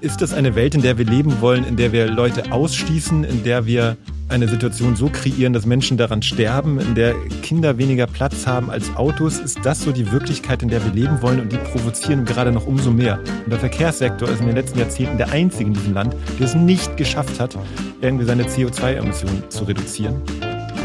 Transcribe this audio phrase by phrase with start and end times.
[0.00, 3.42] Ist das eine Welt, in der wir leben wollen, in der wir Leute ausschließen, in
[3.42, 3.96] der wir
[4.28, 8.94] eine Situation so kreieren, dass Menschen daran sterben, in der Kinder weniger Platz haben als
[8.94, 9.38] Autos?
[9.38, 11.40] Ist das so die Wirklichkeit, in der wir leben wollen?
[11.40, 13.18] Und die provozieren gerade noch umso mehr.
[13.44, 16.54] Und der Verkehrssektor ist in den letzten Jahrzehnten der einzige in diesem Land, der es
[16.54, 17.58] nicht geschafft hat,
[18.00, 20.22] irgendwie seine CO2-Emissionen zu reduzieren.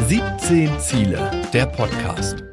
[0.08, 1.20] 17 Ziele,
[1.54, 2.44] der Podcast.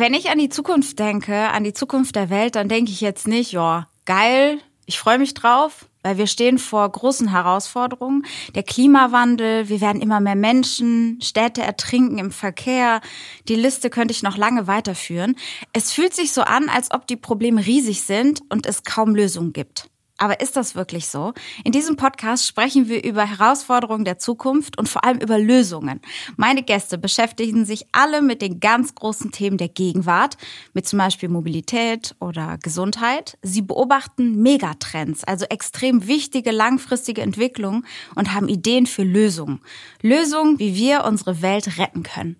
[0.00, 3.28] Wenn ich an die Zukunft denke, an die Zukunft der Welt, dann denke ich jetzt
[3.28, 8.24] nicht, ja, geil, ich freue mich drauf, weil wir stehen vor großen Herausforderungen.
[8.54, 13.02] Der Klimawandel, wir werden immer mehr Menschen, Städte ertrinken im Verkehr.
[13.46, 15.36] Die Liste könnte ich noch lange weiterführen.
[15.74, 19.52] Es fühlt sich so an, als ob die Probleme riesig sind und es kaum Lösungen
[19.52, 19.90] gibt.
[20.20, 21.32] Aber ist das wirklich so?
[21.64, 26.02] In diesem Podcast sprechen wir über Herausforderungen der Zukunft und vor allem über Lösungen.
[26.36, 30.36] Meine Gäste beschäftigen sich alle mit den ganz großen Themen der Gegenwart,
[30.74, 33.38] mit zum Beispiel Mobilität oder Gesundheit.
[33.40, 39.62] Sie beobachten Megatrends, also extrem wichtige langfristige Entwicklungen und haben Ideen für Lösungen.
[40.02, 42.36] Lösungen, wie wir unsere Welt retten können.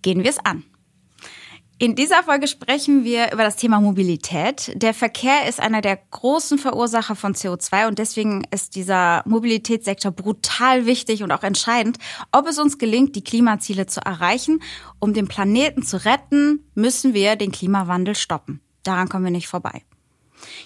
[0.00, 0.64] Gehen wir es an.
[1.82, 4.70] In dieser Folge sprechen wir über das Thema Mobilität.
[4.80, 10.86] Der Verkehr ist einer der großen Verursacher von CO2 und deswegen ist dieser Mobilitätssektor brutal
[10.86, 11.98] wichtig und auch entscheidend.
[12.30, 14.62] Ob es uns gelingt, die Klimaziele zu erreichen,
[15.00, 18.60] um den Planeten zu retten, müssen wir den Klimawandel stoppen.
[18.84, 19.82] Daran kommen wir nicht vorbei.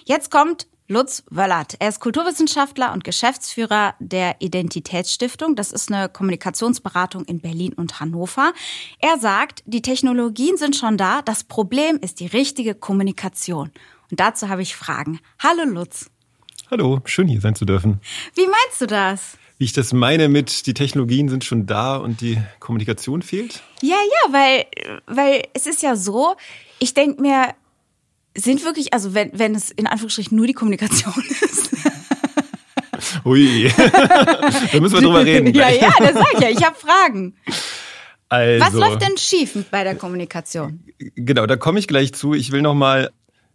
[0.05, 1.75] Jetzt kommt Lutz Wöllert.
[1.79, 5.57] Er ist Kulturwissenschaftler und Geschäftsführer der Identitätsstiftung.
[5.57, 8.53] Das ist eine Kommunikationsberatung in Berlin und Hannover.
[8.99, 11.21] Er sagt, die Technologien sind schon da.
[11.21, 13.71] Das Problem ist die richtige Kommunikation.
[14.09, 15.19] Und dazu habe ich Fragen.
[15.43, 16.09] Hallo Lutz.
[16.71, 17.99] Hallo, schön hier sein zu dürfen.
[18.35, 19.37] Wie meinst du das?
[19.57, 23.61] Wie ich das meine mit, die Technologien sind schon da und die Kommunikation fehlt?
[23.81, 24.65] Ja, ja, weil,
[25.05, 26.35] weil es ist ja so,
[26.79, 27.55] ich denke mir,
[28.37, 31.71] sind wirklich, also wenn, wenn es in Anführungsstrichen nur die Kommunikation ist.
[33.25, 33.71] Ui,
[34.71, 35.53] da müssen wir drüber reden.
[35.53, 36.49] ja, ja, das sag ich ja.
[36.49, 37.35] Ich habe Fragen.
[38.29, 40.83] Also, Was läuft denn schief bei der Kommunikation?
[41.15, 42.33] Genau, da komme ich gleich zu.
[42.33, 43.11] Ich will noch mal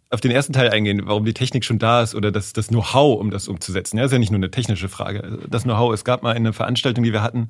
[0.09, 3.19] auf den ersten Teil eingehen, warum die Technik schon da ist oder das, das Know-how,
[3.19, 3.97] um das umzusetzen.
[3.97, 5.39] Ja, ist ja nicht nur eine technische Frage.
[5.49, 7.49] Das Know-how, es gab mal eine Veranstaltung, die wir hatten,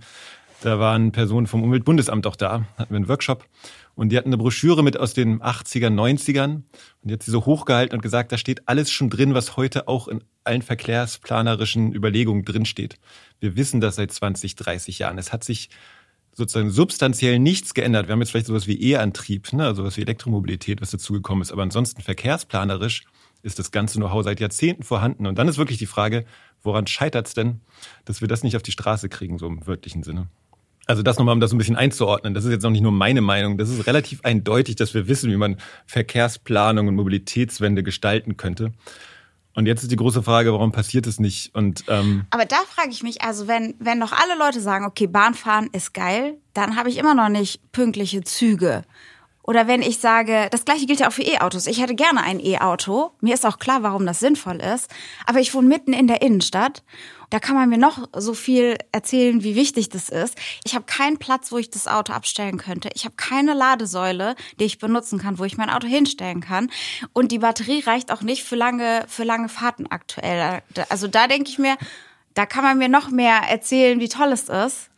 [0.64, 3.46] da waren Personen vom Umweltbundesamt auch da, hatten wir einen Workshop
[3.96, 6.66] und die hatten eine Broschüre mit aus den 80ern, 90ern und
[7.04, 10.08] die hat sie so hochgehalten und gesagt, da steht alles schon drin, was heute auch
[10.08, 12.96] in allen verkehrsplanerischen Überlegungen drinsteht.
[13.42, 15.18] Wir wissen das seit 20, 30 Jahren.
[15.18, 15.70] Es hat sich
[16.34, 18.08] sozusagen substanziell nichts geändert.
[18.08, 21.52] Wir haben jetzt vielleicht sowas wie E-Antrieb, ne, also sowas wie Elektromobilität, was dazugekommen ist.
[21.52, 23.04] Aber ansonsten verkehrsplanerisch
[23.44, 25.28] ist das ganze Know-how seit Jahrzehnten vorhanden.
[25.28, 26.26] Und dann ist wirklich die Frage,
[26.64, 27.60] woran scheitert es denn,
[28.06, 30.30] dass wir das nicht auf die Straße kriegen, so im wörtlichen Sinne?
[30.86, 32.34] Also das nochmal, um das ein bisschen einzuordnen.
[32.34, 33.58] Das ist jetzt noch nicht nur meine Meinung.
[33.58, 38.74] Das ist relativ eindeutig, dass wir wissen, wie man Verkehrsplanung und Mobilitätswende gestalten könnte.
[39.56, 41.54] Und jetzt ist die große Frage, warum passiert es nicht?
[41.54, 45.08] Und ähm aber da frage ich mich, also wenn wenn doch alle Leute sagen, okay,
[45.08, 48.84] Bahnfahren ist geil, dann habe ich immer noch nicht pünktliche Züge.
[49.44, 51.68] Oder wenn ich sage, das gleiche gilt ja auch für E-Autos.
[51.68, 53.12] Ich hätte gerne ein E-Auto.
[53.20, 54.90] Mir ist auch klar, warum das sinnvoll ist.
[55.26, 56.82] Aber ich wohne mitten in der Innenstadt
[57.34, 60.38] da kann man mir noch so viel erzählen, wie wichtig das ist.
[60.66, 62.90] Ich habe keinen Platz, wo ich das Auto abstellen könnte.
[62.94, 66.70] Ich habe keine Ladesäule, die ich benutzen kann, wo ich mein Auto hinstellen kann.
[67.12, 70.62] Und die Batterie reicht auch nicht für lange, für lange Fahrten aktuell.
[70.90, 71.76] Also da denke ich mir,
[72.36, 74.92] da kann man mir noch mehr erzählen, wie toll es ist.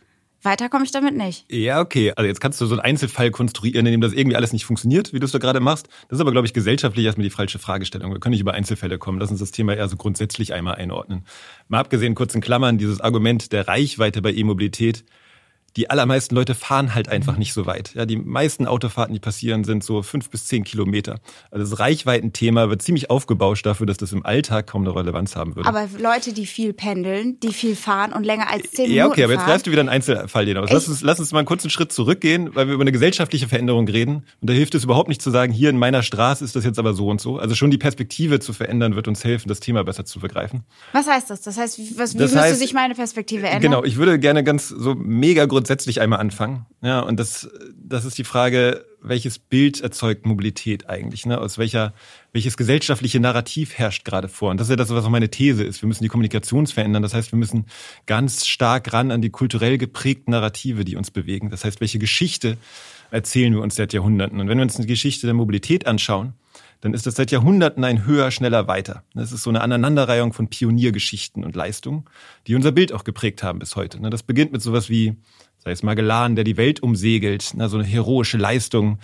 [0.45, 1.51] Weiter komme ich damit nicht.
[1.51, 2.13] Ja, okay.
[2.15, 5.13] Also jetzt kannst du so einen Einzelfall konstruieren, in dem das irgendwie alles nicht funktioniert,
[5.13, 5.87] wie du es da gerade machst.
[6.07, 8.11] Das ist aber, glaube ich, gesellschaftlich erstmal die falsche Fragestellung.
[8.13, 9.19] Wir können nicht über Einzelfälle kommen.
[9.19, 11.25] Lass uns das Thema eher so grundsätzlich einmal einordnen.
[11.67, 15.03] Mal abgesehen, kurz in Klammern, dieses Argument der Reichweite bei E-Mobilität
[15.75, 17.39] die allermeisten Leute fahren halt einfach mhm.
[17.39, 17.93] nicht so weit.
[17.95, 21.19] Ja, die meisten Autofahrten, die passieren, sind so fünf bis zehn Kilometer.
[21.51, 25.55] Also das Reichweitenthema wird ziemlich aufgebauscht dafür, dass das im Alltag kaum eine Relevanz haben
[25.55, 25.67] würde.
[25.67, 29.23] Aber Leute, die viel pendeln, die viel fahren und länger als zehn Minuten Ja, okay,
[29.25, 30.69] aber jetzt greifst du wieder einen Einzelfall hinaus.
[30.71, 33.87] Lass uns, lass uns mal einen kurzen Schritt zurückgehen, weil wir über eine gesellschaftliche Veränderung
[33.87, 34.25] reden.
[34.41, 36.79] Und da hilft es überhaupt nicht zu sagen, hier in meiner Straße ist das jetzt
[36.79, 37.37] aber so und so.
[37.37, 40.63] Also schon die Perspektive zu verändern, wird uns helfen, das Thema besser zu begreifen.
[40.93, 41.41] Was heißt das?
[41.41, 43.61] Das heißt, was, wie das müsste heißt, sich meine Perspektive ändern?
[43.61, 46.67] Genau, ich würde gerne ganz so mega grundsätzlich einmal anfangen.
[46.83, 51.25] Ja, und das, das ist die Frage, welches Bild erzeugt Mobilität eigentlich?
[51.25, 51.39] Ne?
[51.39, 51.95] Aus welcher,
[52.33, 54.51] welches gesellschaftliche Narrativ herrscht gerade vor?
[54.51, 55.81] Und das ist ja das, was auch meine These ist.
[55.81, 57.01] Wir müssen die Kommunikation verändern.
[57.01, 57.65] Das heißt, wir müssen
[58.05, 61.49] ganz stark ran an die kulturell geprägten Narrative, die uns bewegen.
[61.49, 62.57] Das heißt, welche Geschichte
[63.09, 64.39] erzählen wir uns seit Jahrhunderten?
[64.39, 66.33] Und wenn wir uns die Geschichte der Mobilität anschauen,
[66.81, 69.03] dann ist das seit Jahrhunderten ein höher, schneller, weiter.
[69.15, 72.05] Das ist so eine Aneinanderreihung von Pioniergeschichten und Leistungen,
[72.45, 73.99] die unser Bild auch geprägt haben bis heute.
[73.99, 74.11] Ne?
[74.11, 75.15] Das beginnt mit sowas wie
[75.65, 78.99] sei es Magellan, der die Welt umsegelt, na, so eine heroische Leistung.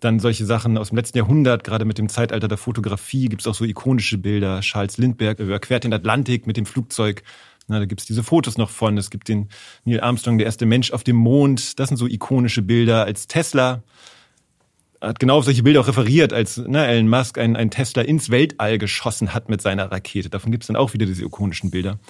[0.00, 3.46] Dann solche Sachen aus dem letzten Jahrhundert, gerade mit dem Zeitalter der Fotografie, gibt es
[3.46, 4.60] auch so ikonische Bilder.
[4.62, 7.22] Charles Lindbergh überquert den Atlantik mit dem Flugzeug.
[7.68, 8.98] Na, da gibt es diese Fotos noch von.
[8.98, 9.48] Es gibt den
[9.84, 11.78] Neil Armstrong, der erste Mensch auf dem Mond.
[11.78, 13.04] Das sind so ikonische Bilder.
[13.04, 13.84] Als Tesla
[15.00, 18.28] hat genau auf solche Bilder auch referiert, als ne, Elon Musk ein, ein Tesla ins
[18.28, 20.30] Weltall geschossen hat mit seiner Rakete.
[20.30, 22.00] Davon gibt es dann auch wieder diese ikonischen Bilder.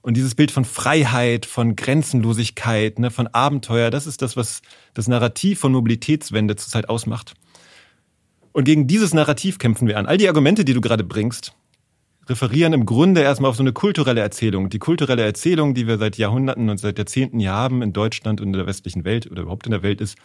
[0.00, 4.62] Und dieses Bild von Freiheit, von Grenzenlosigkeit, ne, von Abenteuer, das ist das, was
[4.94, 7.34] das Narrativ von Mobilitätswende zurzeit ausmacht.
[8.52, 10.06] Und gegen dieses Narrativ kämpfen wir an.
[10.06, 11.54] All die Argumente, die du gerade bringst,
[12.28, 14.70] referieren im Grunde erstmal auf so eine kulturelle Erzählung.
[14.70, 18.48] Die kulturelle Erzählung, die wir seit Jahrhunderten und seit Jahrzehnten hier haben in Deutschland und
[18.48, 20.16] in der westlichen Welt oder überhaupt in der Welt ist,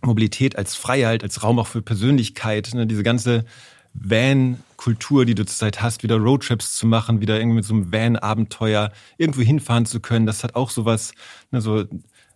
[0.00, 3.44] Mobilität als Freiheit, als Raum auch für Persönlichkeit, ne, diese ganze
[4.00, 8.92] Van-Kultur, die du zurzeit hast, wieder Roadtrips zu machen, wieder irgendwie mit so einem Van-Abenteuer
[9.16, 11.12] irgendwo hinfahren zu können, das hat auch sowas,
[11.50, 11.84] ne, so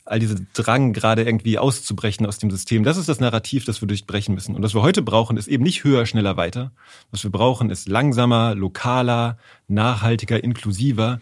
[0.04, 2.82] all diese Drang gerade irgendwie auszubrechen aus dem System.
[2.82, 4.56] Das ist das Narrativ, das wir durchbrechen müssen.
[4.56, 6.72] Und was wir heute brauchen, ist eben nicht höher, schneller, weiter.
[7.12, 9.38] Was wir brauchen, ist langsamer, lokaler,
[9.68, 11.20] nachhaltiger, inklusiver.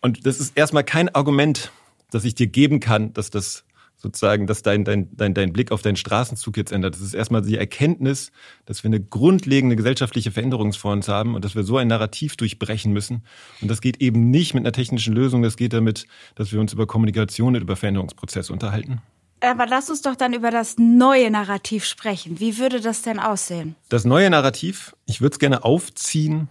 [0.00, 1.70] Und das ist erstmal kein Argument,
[2.10, 3.64] das ich dir geben kann, dass das
[4.00, 6.94] sozusagen, dass dein, dein, dein, dein Blick auf deinen Straßenzug jetzt ändert.
[6.94, 8.32] Das ist erstmal die Erkenntnis,
[8.64, 12.36] dass wir eine grundlegende gesellschaftliche Veränderung vor uns haben und dass wir so ein Narrativ
[12.36, 13.22] durchbrechen müssen.
[13.60, 16.72] Und das geht eben nicht mit einer technischen Lösung, das geht damit, dass wir uns
[16.72, 19.02] über Kommunikation und über Veränderungsprozesse unterhalten.
[19.40, 22.40] Aber lass uns doch dann über das neue Narrativ sprechen.
[22.40, 23.74] Wie würde das denn aussehen?
[23.88, 26.48] Das neue Narrativ, ich würde es gerne aufziehen,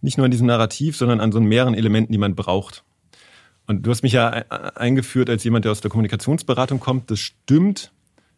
[0.00, 2.84] nicht nur an diesem Narrativ, sondern an so mehreren Elementen, die man braucht.
[3.70, 7.08] Und du hast mich ja eingeführt als jemand, der aus der Kommunikationsberatung kommt.
[7.08, 7.92] Das stimmt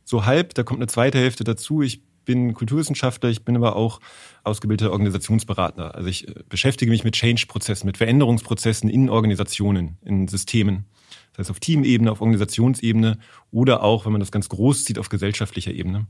[0.05, 0.53] so halb.
[0.53, 1.81] Da kommt eine zweite Hälfte dazu.
[1.81, 4.01] Ich bin Kulturwissenschaftler, ich bin aber auch
[4.45, 5.95] ausgebildeter Organisationsberater.
[5.95, 10.85] Also ich äh, beschäftige mich mit Change-Prozessen, mit Veränderungsprozessen in Organisationen, in Systemen.
[11.31, 13.17] Das heißt auf Teamebene, auf Organisationsebene
[13.51, 16.09] oder auch, wenn man das ganz groß sieht, auf gesellschaftlicher Ebene.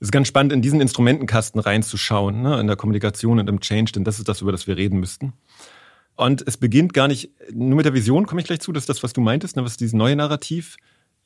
[0.00, 3.92] Es ist ganz spannend, in diesen Instrumentenkasten reinzuschauen, ne, in der Kommunikation und im Change,
[3.92, 5.34] denn das ist das, über das wir reden müssten.
[6.18, 8.88] Und es beginnt gar nicht, nur mit der Vision komme ich gleich zu, das ist
[8.88, 10.76] das, was du meintest, ne, was dieses neue Narrativ.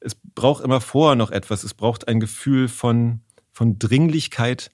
[0.01, 1.65] Es braucht immer vorher noch etwas.
[1.65, 3.21] Es braucht ein Gefühl von,
[3.53, 4.71] von Dringlichkeit,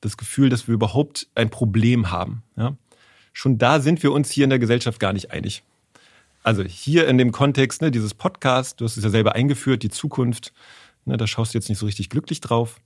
[0.00, 2.42] das Gefühl, dass wir überhaupt ein Problem haben.
[2.56, 2.76] Ja?
[3.32, 5.62] Schon da sind wir uns hier in der Gesellschaft gar nicht einig.
[6.42, 9.90] Also hier in dem Kontext, ne, dieses Podcast, du hast es ja selber eingeführt, die
[9.90, 10.52] Zukunft,
[11.04, 12.80] ne, da schaust du jetzt nicht so richtig glücklich drauf.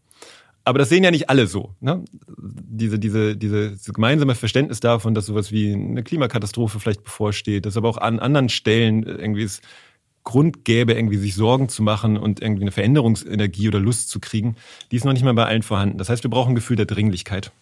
[0.67, 1.77] Aber das sehen ja nicht alle so.
[1.79, 2.05] Ne?
[2.27, 7.89] Diese, diese, diese gemeinsame Verständnis davon, dass sowas wie eine Klimakatastrophe vielleicht bevorsteht, dass aber
[7.89, 9.61] auch an anderen Stellen irgendwie es
[10.25, 14.57] Grund gäbe, irgendwie sich Sorgen zu machen und irgendwie eine Veränderungsenergie oder Lust zu kriegen,
[14.91, 15.99] die ist noch nicht mal bei allen vorhanden.
[15.99, 17.53] Das heißt, wir brauchen ein Gefühl der Dringlichkeit.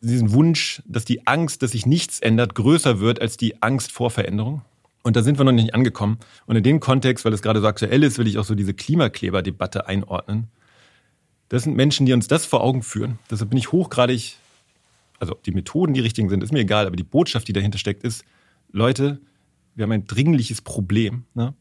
[0.00, 4.10] Diesen Wunsch, dass die Angst, dass sich nichts ändert, größer wird als die Angst vor
[4.10, 4.62] Veränderung.
[5.04, 6.18] Und da sind wir noch nicht angekommen.
[6.46, 8.74] Und in dem Kontext, weil es gerade so aktuell ist, will ich auch so diese
[8.74, 10.48] Klimakleber-Debatte einordnen.
[11.52, 13.18] Das sind Menschen, die uns das vor Augen führen.
[13.30, 14.36] Deshalb bin ich hochgradig,
[15.18, 18.04] also die Methoden die richtigen sind, ist mir egal, aber die Botschaft, die dahinter steckt,
[18.04, 18.24] ist,
[18.70, 19.20] Leute,
[19.74, 21.24] wir haben ein dringliches Problem.
[21.34, 21.52] Ne?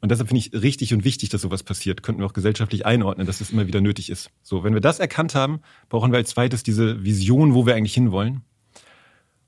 [0.00, 2.04] Und deshalb finde ich richtig und wichtig, dass sowas passiert.
[2.04, 4.30] Könnten wir auch gesellschaftlich einordnen, dass das immer wieder nötig ist.
[4.44, 5.58] So, wenn wir das erkannt haben,
[5.88, 8.42] brauchen wir als zweites diese Vision, wo wir eigentlich hinwollen.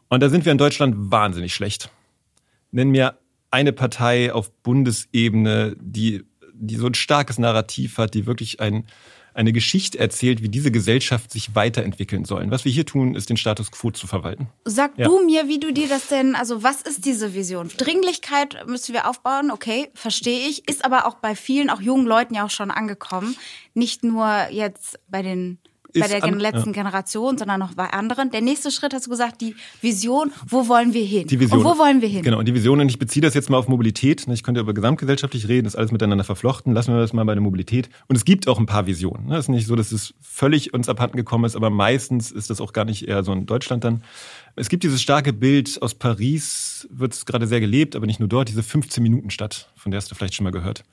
[0.09, 1.93] Und da sind wir in Deutschland wahnsinnig schlecht.
[2.73, 3.17] Nenn mir
[3.53, 8.87] eine Partei auf Bundesebene, die, die so ein starkes Narrativ hat, die wirklich ein,
[9.35, 12.51] eine Geschichte erzählt, wie diese Gesellschaft sich weiterentwickeln soll.
[12.51, 14.49] Was wir hier tun, ist den Status quo zu verwalten.
[14.65, 15.07] Sag ja.
[15.07, 17.69] du mir, wie du dir das denn, also was ist diese Vision?
[17.77, 22.35] Dringlichkeit müssen wir aufbauen, okay, verstehe ich, ist aber auch bei vielen, auch jungen Leuten
[22.35, 23.37] ja auch schon angekommen.
[23.75, 25.59] Nicht nur jetzt bei den
[26.01, 26.83] bei der an, letzten ja.
[26.83, 28.31] Generation, sondern noch bei anderen.
[28.31, 31.27] Der nächste Schritt hast du gesagt, die Vision, wo wollen wir hin?
[31.27, 31.61] Die Vision.
[31.61, 32.23] Und wo wollen wir hin?
[32.23, 34.27] Genau, und die Vision, und ich beziehe das jetzt mal auf Mobilität.
[34.29, 36.73] Ich könnte über gesamtgesellschaftlich reden, ist alles miteinander verflochten.
[36.73, 37.89] Lassen wir das mal bei der Mobilität.
[38.09, 39.31] Und es gibt auch ein paar Visionen.
[39.33, 42.61] Es ist nicht so, dass es völlig uns abhanden gekommen ist, aber meistens ist das
[42.61, 44.03] auch gar nicht eher so in Deutschland dann.
[44.57, 48.29] Es gibt dieses starke Bild aus Paris, wird es gerade sehr gelebt, aber nicht nur
[48.29, 50.85] dort, diese 15-Minuten-Stadt, von der hast du vielleicht schon mal gehört.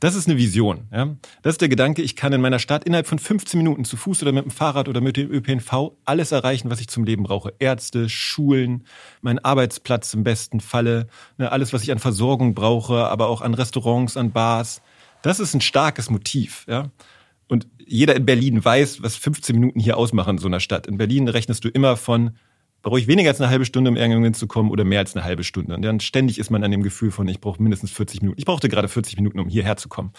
[0.00, 0.88] Das ist eine Vision.
[0.90, 1.14] Ja?
[1.42, 4.22] Das ist der Gedanke, ich kann in meiner Stadt innerhalb von 15 Minuten zu Fuß
[4.22, 7.52] oder mit dem Fahrrad oder mit dem ÖPNV alles erreichen, was ich zum Leben brauche.
[7.58, 8.84] Ärzte, Schulen,
[9.20, 13.52] meinen Arbeitsplatz im besten Falle, ne, alles, was ich an Versorgung brauche, aber auch an
[13.52, 14.80] Restaurants, an Bars.
[15.20, 16.64] Das ist ein starkes Motiv.
[16.66, 16.90] Ja?
[17.46, 20.86] Und jeder in Berlin weiß, was 15 Minuten hier ausmachen in so einer Stadt.
[20.86, 22.30] In Berlin rechnest du immer von
[22.82, 25.44] brauche ich weniger als eine halbe Stunde, um irgendwo hinzukommen oder mehr als eine halbe
[25.44, 25.74] Stunde.
[25.74, 28.38] Und dann ständig ist man an dem Gefühl von, ich brauche mindestens 40 Minuten.
[28.38, 30.12] Ich brauchte gerade 40 Minuten, um hierher zu kommen.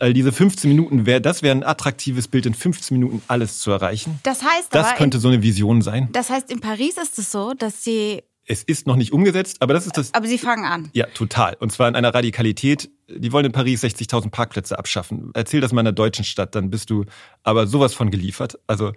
[0.00, 3.72] All diese 15 Minuten, wär, das wäre ein attraktives Bild, in 15 Minuten alles zu
[3.72, 4.20] erreichen.
[4.22, 6.08] Das heißt, das könnte in, so eine Vision sein.
[6.12, 9.74] Das heißt, in Paris ist es so, dass sie es ist noch nicht umgesetzt, aber
[9.74, 10.14] das ist das.
[10.14, 10.88] Aber sie fangen an.
[10.94, 11.56] Ja, total.
[11.60, 12.90] Und zwar in einer Radikalität.
[13.06, 15.30] Die wollen in Paris 60.000 Parkplätze abschaffen.
[15.34, 17.04] Erzähl das mal in einer deutschen Stadt, dann bist du
[17.42, 18.58] aber sowas von geliefert.
[18.66, 18.92] Also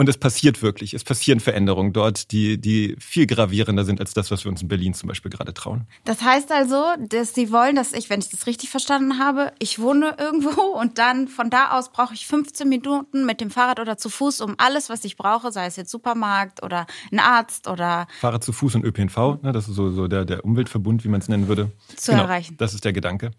[0.00, 0.94] und es passiert wirklich.
[0.94, 4.68] Es passieren Veränderungen dort, die, die viel gravierender sind als das, was wir uns in
[4.68, 5.86] Berlin zum Beispiel gerade trauen.
[6.06, 9.78] Das heißt also, dass sie wollen, dass ich, wenn ich das richtig verstanden habe, ich
[9.78, 13.98] wohne irgendwo und dann von da aus brauche ich 15 Minuten mit dem Fahrrad oder
[13.98, 18.06] zu Fuß, um alles, was ich brauche, sei es jetzt Supermarkt oder ein Arzt oder.
[18.22, 21.20] Fahrrad zu Fuß und ÖPNV, ne, das ist so, so der, der Umweltverbund, wie man
[21.20, 21.72] es nennen würde.
[21.94, 22.56] Zu genau, erreichen.
[22.56, 23.32] Das ist der Gedanke.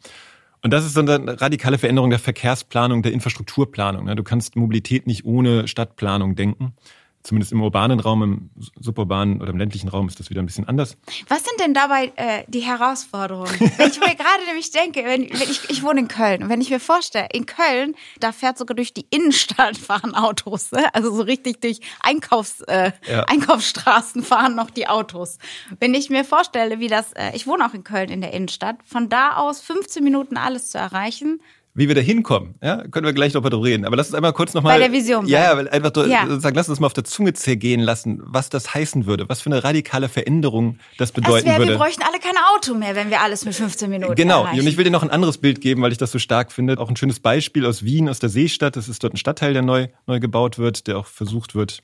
[0.63, 4.05] Und das ist so eine radikale Veränderung der Verkehrsplanung, der Infrastrukturplanung.
[4.15, 6.75] Du kannst Mobilität nicht ohne Stadtplanung denken
[7.23, 8.49] zumindest im urbanen Raum, im
[8.79, 10.97] suburbanen oder im ländlichen Raum ist das wieder ein bisschen anders.
[11.27, 13.51] Was sind denn dabei äh, die Herausforderungen?
[13.77, 16.61] wenn ich mir gerade nämlich denke, wenn, wenn ich, ich wohne in Köln und wenn
[16.61, 20.93] ich mir vorstelle, in Köln, da fährt sogar durch die Innenstadt fahren Autos, ne?
[20.93, 23.23] also so richtig durch Einkaufs, äh, ja.
[23.23, 25.37] Einkaufsstraßen fahren noch die Autos.
[25.79, 28.77] Wenn ich mir vorstelle, wie das, äh, ich wohne auch in Köln in der Innenstadt,
[28.85, 31.41] von da aus 15 Minuten alles zu erreichen,
[31.73, 33.85] wie wir da hinkommen, ja, können wir gleich noch mal drüber reden.
[33.85, 34.77] Aber lass uns einmal kurz nochmal.
[34.77, 35.25] Bei der Vision.
[35.27, 36.27] Ja, weil einfach ja.
[36.27, 39.49] sozusagen, lass uns mal auf der Zunge zergehen lassen, was das heißen würde, was für
[39.49, 41.71] eine radikale Veränderung das bedeuten das wär, würde.
[41.73, 44.41] Wir bräuchten alle kein Auto mehr, wenn wir alles mit 15 Minuten Genau.
[44.41, 44.59] Erreichen.
[44.59, 46.77] Und ich will dir noch ein anderes Bild geben, weil ich das so stark finde.
[46.77, 48.75] Auch ein schönes Beispiel aus Wien, aus der Seestadt.
[48.75, 51.83] Das ist dort ein Stadtteil, der neu, neu gebaut wird, der auch versucht wird,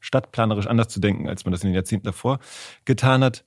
[0.00, 2.38] stadtplanerisch anders zu denken, als man das in den Jahrzehnten davor
[2.84, 3.44] getan hat.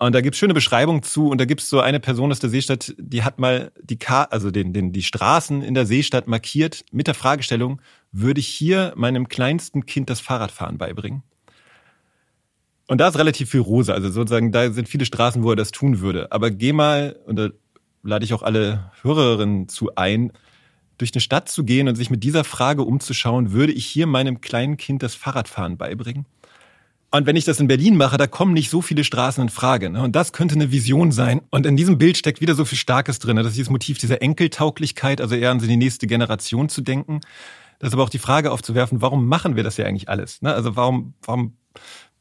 [0.00, 2.94] Und da gibt's schöne Beschreibungen zu und da gibt's so eine Person aus der Seestadt,
[2.98, 7.08] die hat mal die Kar also den, den, die Straßen in der Seestadt markiert mit
[7.08, 7.80] der Fragestellung,
[8.12, 11.24] würde ich hier meinem kleinsten Kind das Fahrradfahren beibringen?
[12.86, 15.72] Und da ist relativ viel rosa, also sozusagen, da sind viele Straßen, wo er das
[15.72, 16.32] tun würde.
[16.32, 17.50] Aber geh mal, und da
[18.02, 20.32] lade ich auch alle Hörerinnen zu ein,
[20.96, 24.40] durch eine Stadt zu gehen und sich mit dieser Frage umzuschauen, würde ich hier meinem
[24.40, 26.24] kleinen Kind das Fahrradfahren beibringen?
[27.10, 29.88] Und wenn ich das in Berlin mache, da kommen nicht so viele Straßen in Frage.
[29.88, 30.02] Ne?
[30.02, 31.40] Und das könnte eine Vision sein.
[31.50, 33.36] Und in diesem Bild steckt wieder so viel Starkes drin.
[33.36, 33.42] Ne?
[33.42, 37.20] Das ist dieses Motiv dieser Enkeltauglichkeit, also eher an die nächste Generation zu denken.
[37.78, 40.42] Das ist aber auch die Frage aufzuwerfen, warum machen wir das ja eigentlich alles?
[40.42, 40.52] Ne?
[40.52, 41.56] Also warum, warum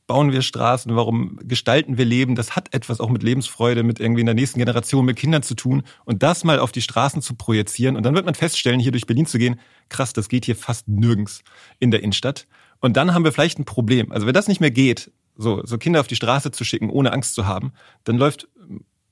[0.06, 2.36] bauen wir Straßen, warum gestalten wir Leben?
[2.36, 5.53] Das hat etwas auch mit Lebensfreude, mit irgendwie in der nächsten Generation, mit Kindern zu
[5.53, 5.84] tun.
[6.06, 7.98] Und das mal auf die Straßen zu projizieren.
[7.98, 10.88] Und dann wird man feststellen, hier durch Berlin zu gehen, krass, das geht hier fast
[10.88, 11.44] nirgends
[11.79, 12.48] in der Innenstadt.
[12.79, 14.12] Und dann haben wir vielleicht ein Problem.
[14.12, 17.12] Also wenn das nicht mehr geht, so, so Kinder auf die Straße zu schicken, ohne
[17.13, 17.72] Angst zu haben,
[18.03, 18.48] dann läuft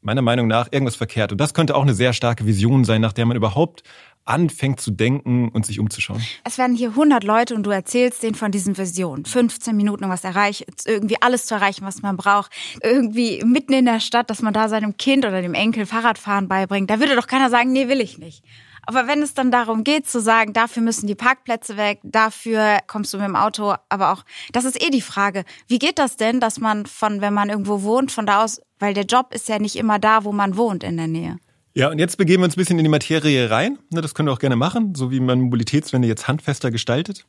[0.01, 1.31] meiner Meinung nach irgendwas verkehrt.
[1.31, 3.83] Und das könnte auch eine sehr starke Vision sein, nach der man überhaupt
[4.23, 6.21] anfängt zu denken und sich umzuschauen.
[6.43, 9.25] Es werden hier 100 Leute und du erzählst denen von diesen Visionen.
[9.25, 12.51] 15 Minuten, um was erreichen, irgendwie alles zu erreichen, was man braucht.
[12.81, 16.89] Irgendwie mitten in der Stadt, dass man da seinem Kind oder dem Enkel Fahrradfahren beibringt.
[16.89, 18.43] Da würde doch keiner sagen, nee, will ich nicht.
[18.85, 23.13] Aber wenn es dann darum geht zu sagen, dafür müssen die Parkplätze weg, dafür kommst
[23.13, 26.39] du mit dem Auto, aber auch, das ist eh die Frage, wie geht das denn,
[26.39, 29.59] dass man von, wenn man irgendwo wohnt, von da aus, weil der Job ist ja
[29.59, 31.37] nicht immer da, wo man wohnt in der Nähe.
[31.73, 33.77] Ja, und jetzt begeben wir uns ein bisschen in die Materie rein.
[33.89, 37.25] Das können wir auch gerne machen, so wie man Mobilitätswende jetzt handfester gestaltet.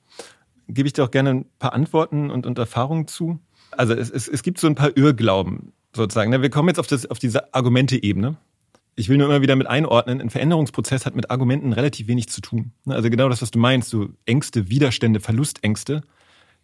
[0.68, 3.40] Gebe ich dir auch gerne ein paar Antworten und, und Erfahrungen zu.
[3.72, 6.30] Also es, es, es gibt so ein paar Irrglauben sozusagen.
[6.30, 8.36] Wir kommen jetzt auf, das, auf diese Argumente-Ebene
[8.96, 12.40] ich will nur immer wieder mit einordnen, ein Veränderungsprozess hat mit Argumenten relativ wenig zu
[12.40, 12.72] tun.
[12.84, 16.02] Ne, also genau das, was du meinst, so Ängste, Widerstände, Verlustängste,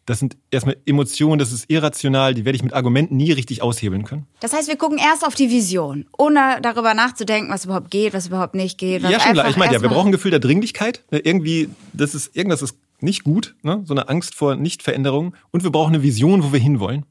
[0.07, 4.05] das sind erstmal Emotionen, das ist irrational, die werde ich mit Argumenten nie richtig aushebeln
[4.05, 4.27] können.
[4.41, 8.27] Das heißt, wir gucken erst auf die Vision, ohne darüber nachzudenken, was überhaupt geht, was
[8.27, 9.03] überhaupt nicht geht.
[9.03, 9.49] ja, schon klar.
[9.49, 11.05] Ich meine, ja, wir brauchen ein Gefühl der Dringlichkeit.
[11.13, 13.83] Ne, irgendwie, das ist, irgendwas ist nicht gut, ne?
[13.85, 15.35] so eine Angst vor Nichtveränderung.
[15.51, 17.05] Und wir brauchen eine Vision, wo wir hinwollen.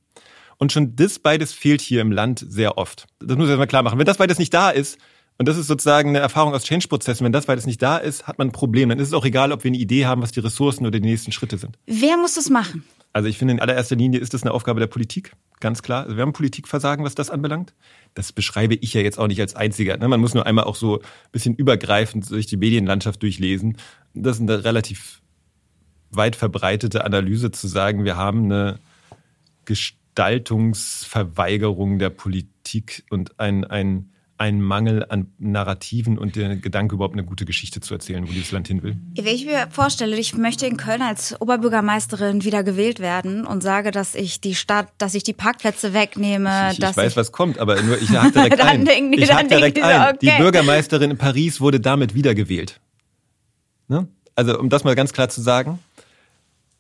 [0.62, 3.08] Und schon das beides fehlt hier im Land sehr oft.
[3.20, 3.98] Das muss ich erstmal klar machen.
[3.98, 5.00] Wenn das beides nicht da ist,
[5.40, 7.26] und das ist sozusagen eine Erfahrung aus Change-Prozessen.
[7.26, 8.90] Wenn das beides nicht da ist, hat man ein Problem.
[8.90, 11.10] Dann ist es auch egal, ob wir eine Idee haben, was die Ressourcen oder die
[11.10, 11.80] nächsten Schritte sind.
[11.88, 12.84] Wer muss das machen?
[13.12, 16.04] Also ich finde, in allererster Linie ist das eine Aufgabe der Politik, ganz klar.
[16.04, 17.74] Also wir haben Politikversagen, was das anbelangt.
[18.14, 19.98] Das beschreibe ich ja jetzt auch nicht als einziger.
[19.98, 20.08] Ne?
[20.08, 23.78] Man muss nur einmal auch so ein bisschen übergreifend durch die Medienlandschaft durchlesen.
[24.14, 25.24] Das ist eine relativ
[26.12, 28.80] weit verbreitete Analyse zu sagen, wir haben eine
[30.14, 37.24] Gestaltungsverweigerung der Politik und ein, ein ein Mangel an Narrativen und der Gedanke, überhaupt eine
[37.24, 38.98] gute Geschichte zu erzählen, wo dieses Land hin will?
[39.16, 43.92] Wenn ich mir vorstelle, ich möchte in Köln als Oberbürgermeisterin wieder gewählt werden und sage,
[43.92, 46.70] dass ich die Stadt, dass ich die Parkplätze wegnehme.
[46.72, 48.84] Ich, ich weiß, ich was kommt, aber nur ich hake direkt ein.
[48.84, 50.16] Die, ich hake direkt die ein.
[50.16, 50.18] Okay.
[50.24, 52.80] Die Bürgermeisterin in Paris wurde damit wiedergewählt.
[53.90, 54.08] Ne?
[54.34, 55.78] Also um das mal ganz klar zu sagen.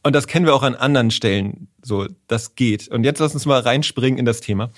[0.03, 1.67] Und das kennen wir auch an anderen Stellen.
[1.81, 2.87] So, das geht.
[2.87, 4.71] Und jetzt lass uns mal reinspringen in das Thema.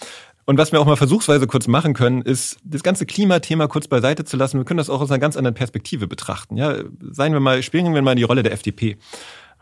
[0.45, 4.25] Und was wir auch mal versuchsweise kurz machen können, ist, das ganze Klimathema kurz beiseite
[4.25, 4.57] zu lassen.
[4.57, 6.57] Wir können das auch aus einer ganz anderen Perspektive betrachten.
[6.57, 6.75] Ja,
[7.11, 8.97] seien wir mal, spielen wir mal die Rolle der FDP.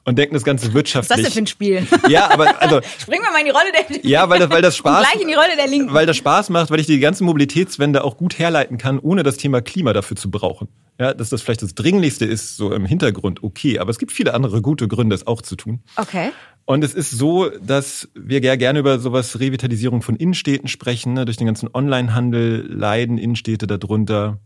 [0.06, 1.12] und denken das Ganze wirtschaftlich.
[1.12, 1.88] Was ist das denn für ein Spiel?
[2.10, 2.82] Ja, aber also.
[3.00, 5.08] Springen wir mal in die Rolle der Ja, weil das, weil das Spaß.
[5.08, 5.94] gleich in die Rolle der Linken.
[5.94, 9.38] Weil das Spaß macht, weil ich die ganze Mobilitätswende auch gut herleiten kann, ohne das
[9.38, 10.68] Thema Klima dafür zu brauchen.
[11.02, 13.80] Ja, dass das vielleicht das Dringlichste ist, so im Hintergrund, okay.
[13.80, 15.80] Aber es gibt viele andere gute Gründe, es auch zu tun.
[15.96, 16.30] Okay.
[16.66, 21.14] Und es ist so, dass wir gerne über sowas Revitalisierung von Innenstädten sprechen.
[21.14, 21.26] Ne?
[21.26, 24.38] Durch den ganzen Onlinehandel leiden Innenstädte darunter.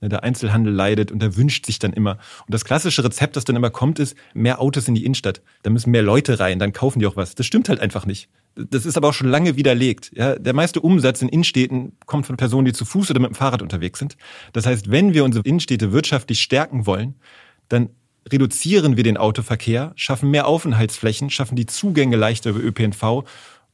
[0.00, 0.08] Ne?
[0.08, 2.18] Der Einzelhandel leidet und der wünscht sich dann immer.
[2.46, 5.42] Und das klassische Rezept, das dann immer kommt, ist mehr Autos in die Innenstadt.
[5.64, 7.34] Da müssen mehr Leute rein, dann kaufen die auch was.
[7.34, 8.28] Das stimmt halt einfach nicht.
[8.56, 10.10] Das ist aber auch schon lange widerlegt.
[10.14, 13.34] Ja, der meiste Umsatz in Innenstädten kommt von Personen, die zu Fuß oder mit dem
[13.34, 14.16] Fahrrad unterwegs sind.
[14.52, 17.16] Das heißt, wenn wir unsere Innenstädte wirtschaftlich stärken wollen,
[17.68, 17.90] dann
[18.30, 23.24] reduzieren wir den Autoverkehr, schaffen mehr Aufenthaltsflächen, schaffen die Zugänge leichter über ÖPNV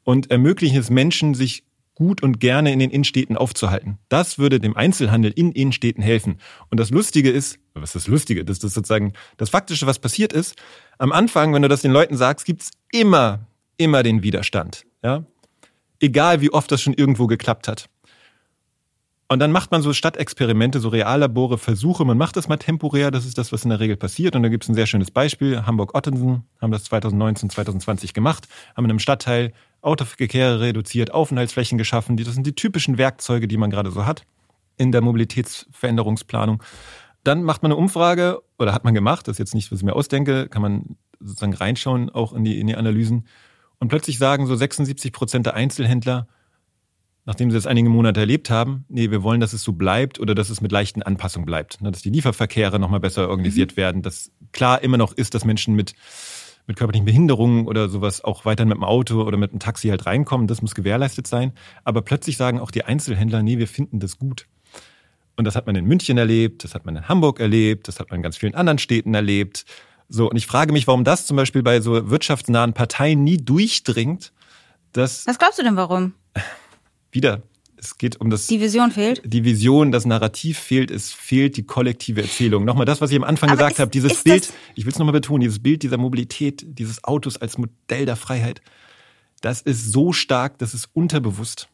[0.04, 3.98] und ermöglichen es Menschen, sich gut und gerne in den Innenstädten aufzuhalten.
[4.08, 6.38] Das würde dem Einzelhandel in Innenstädten helfen.
[6.70, 8.44] Und das Lustige ist, was ist das Lustige?
[8.44, 10.56] Das ist sozusagen das Faktische, was passiert ist.
[10.98, 14.84] Am Anfang, wenn du das den Leuten sagst, gibt's immer, immer den Widerstand.
[15.02, 15.24] Ja?
[16.00, 17.88] Egal wie oft das schon irgendwo geklappt hat.
[19.28, 22.04] Und dann macht man so Stadtexperimente, so Reallabore, Versuche.
[22.04, 23.10] Man macht das mal temporär.
[23.10, 24.36] Das ist das, was in der Regel passiert.
[24.36, 25.64] Und da gibt es ein sehr schönes Beispiel.
[25.64, 32.18] Hamburg-Ottensen haben das 2019, 2020 gemacht, haben in einem Stadtteil Autoverkehr reduziert, Aufenthaltsflächen geschaffen.
[32.18, 34.26] Das sind die typischen Werkzeuge, die man gerade so hat
[34.76, 36.62] in der Mobilitätsveränderungsplanung.
[37.24, 39.84] Dann macht man eine Umfrage, oder hat man gemacht, das ist jetzt nicht, was ich
[39.84, 43.26] mir ausdenke, kann man sozusagen reinschauen, auch in die, in die Analysen.
[43.82, 46.28] Und plötzlich sagen so 76 Prozent der Einzelhändler,
[47.24, 50.36] nachdem sie das einige Monate erlebt haben, nee, wir wollen, dass es so bleibt oder
[50.36, 51.80] dass es mit leichten Anpassungen bleibt.
[51.80, 53.76] Ne, dass die Lieferverkehre nochmal besser organisiert mhm.
[53.78, 55.94] werden, dass klar immer noch ist, dass Menschen mit,
[56.68, 60.06] mit körperlichen Behinderungen oder sowas auch weiterhin mit dem Auto oder mit dem Taxi halt
[60.06, 60.46] reinkommen.
[60.46, 61.52] Das muss gewährleistet sein.
[61.82, 64.46] Aber plötzlich sagen auch die Einzelhändler, nee, wir finden das gut.
[65.34, 68.10] Und das hat man in München erlebt, das hat man in Hamburg erlebt, das hat
[68.10, 69.64] man in ganz vielen anderen Städten erlebt.
[70.14, 74.32] So, und ich frage mich, warum das zum Beispiel bei so wirtschaftsnahen Parteien nie durchdringt.
[74.92, 76.12] Dass Was glaubst du denn, warum?
[77.10, 77.42] wieder,
[77.76, 78.46] es geht um das.
[78.46, 79.22] Die Vision fehlt?
[79.24, 82.66] Die Vision, das Narrativ fehlt, es fehlt die kollektive Erzählung.
[82.66, 84.98] Nochmal das, was ich am Anfang Aber gesagt ist, habe, dieses Bild, ich will es
[84.98, 88.60] nochmal betonen, dieses Bild dieser Mobilität, dieses Autos als Modell der Freiheit,
[89.40, 91.68] das ist so stark, das ist unterbewusst.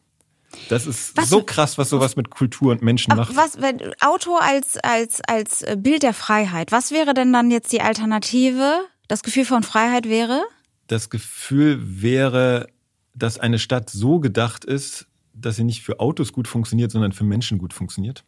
[0.69, 3.35] Das ist was, so krass, was sowas mit Kultur und Menschen macht.
[3.35, 7.81] Was, wenn Auto als, als, als Bild der Freiheit, was wäre denn dann jetzt die
[7.81, 8.79] Alternative?
[9.07, 10.43] Das Gefühl von Freiheit wäre?
[10.87, 12.67] Das Gefühl wäre,
[13.13, 17.23] dass eine Stadt so gedacht ist, dass sie nicht für Autos gut funktioniert, sondern für
[17.23, 18.23] Menschen gut funktioniert.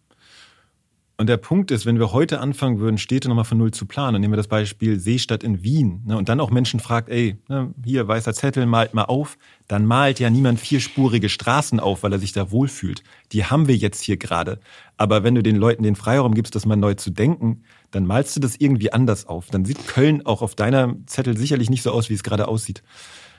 [1.21, 4.19] Und der Punkt ist, wenn wir heute anfangen würden, Städte nochmal von Null zu planen,
[4.19, 7.75] nehmen wir das Beispiel Seestadt in Wien, ne, und dann auch Menschen fragt, ey, ne,
[7.86, 12.17] hier weißer Zettel, malt mal auf, dann malt ja niemand vierspurige Straßen auf, weil er
[12.17, 13.03] sich da wohlfühlt.
[13.34, 14.60] Die haben wir jetzt hier gerade.
[14.97, 18.36] Aber wenn du den Leuten den Freiraum gibst, das mal neu zu denken, dann malst
[18.36, 19.51] du das irgendwie anders auf.
[19.51, 22.81] Dann sieht Köln auch auf deiner Zettel sicherlich nicht so aus, wie es gerade aussieht.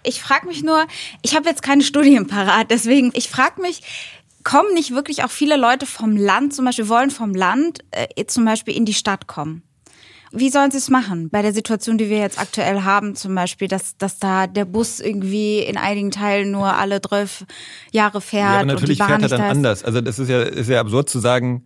[0.05, 0.87] Ich frage mich nur,
[1.23, 3.83] ich habe jetzt keine Studien parat, deswegen, ich frage mich,
[4.45, 8.45] kommen nicht wirklich auch viele Leute vom Land, zum Beispiel wollen vom Land äh, zum
[8.45, 9.63] Beispiel in die Stadt kommen?
[10.35, 13.69] Wie sollen sie es machen bei der Situation, die wir jetzt aktuell haben, zum Beispiel,
[13.69, 17.45] dass, dass da der Bus irgendwie in einigen Teilen nur alle zwölf
[17.93, 18.43] Jahre fährt?
[18.43, 19.85] Ja, aber natürlich und die Bahn fährt er dann anders.
[19.85, 21.65] Also das ist ja, ist ja absurd zu sagen,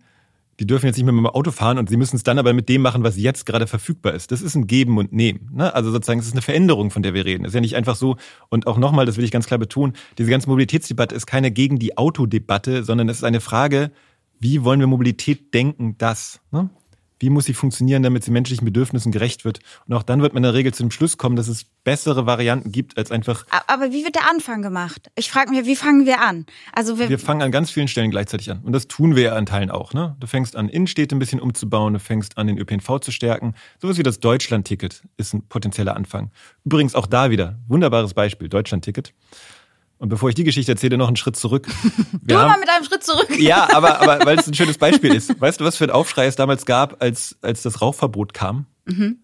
[0.59, 2.53] die dürfen jetzt nicht mehr mit dem Auto fahren und sie müssen es dann aber
[2.53, 4.31] mit dem machen, was jetzt gerade verfügbar ist.
[4.31, 5.51] Das ist ein Geben und Nehmen.
[5.53, 5.73] Ne?
[5.73, 7.45] Also sozusagen, es ist eine Veränderung, von der wir reden.
[7.45, 8.17] Es ist ja nicht einfach so,
[8.49, 11.77] und auch nochmal, das will ich ganz klar betonen, diese ganze Mobilitätsdebatte ist keine gegen
[11.77, 13.91] die Autodebatte, sondern es ist eine Frage,
[14.39, 16.39] wie wollen wir Mobilität denken, das?
[16.51, 16.69] Ne?
[17.19, 19.59] Wie muss sie funktionieren, damit sie menschlichen Bedürfnissen gerecht wird?
[19.87, 22.25] Und auch dann wird man in der Regel zu dem Schluss kommen, dass es bessere
[22.25, 23.45] Varianten gibt als einfach.
[23.67, 25.09] Aber wie wird der Anfang gemacht?
[25.15, 26.45] Ich frage mich, wie fangen wir an?
[26.73, 28.61] Also wir, wir fangen an ganz vielen Stellen gleichzeitig an.
[28.63, 29.93] Und das tun wir ja an Teilen auch.
[29.93, 30.15] Ne?
[30.19, 33.55] Du fängst an, Innenstädte ein bisschen umzubauen, du fängst an, den ÖPNV zu stärken.
[33.81, 36.31] Sowas wie das Deutschland-Ticket ist ein potenzieller Anfang.
[36.65, 39.13] Übrigens auch da wieder, wunderbares Beispiel, Deutschland-Ticket.
[39.99, 41.67] Und bevor ich die Geschichte erzähle, noch einen Schritt zurück.
[42.21, 43.39] Wir du haben, mal mit einem Schritt zurück.
[43.39, 45.39] Ja, aber, aber weil es ein schönes Beispiel ist.
[45.39, 48.67] Weißt du, was für ein Aufschrei es damals gab, als, als das Rauchverbot kam?
[48.85, 49.19] Mhm.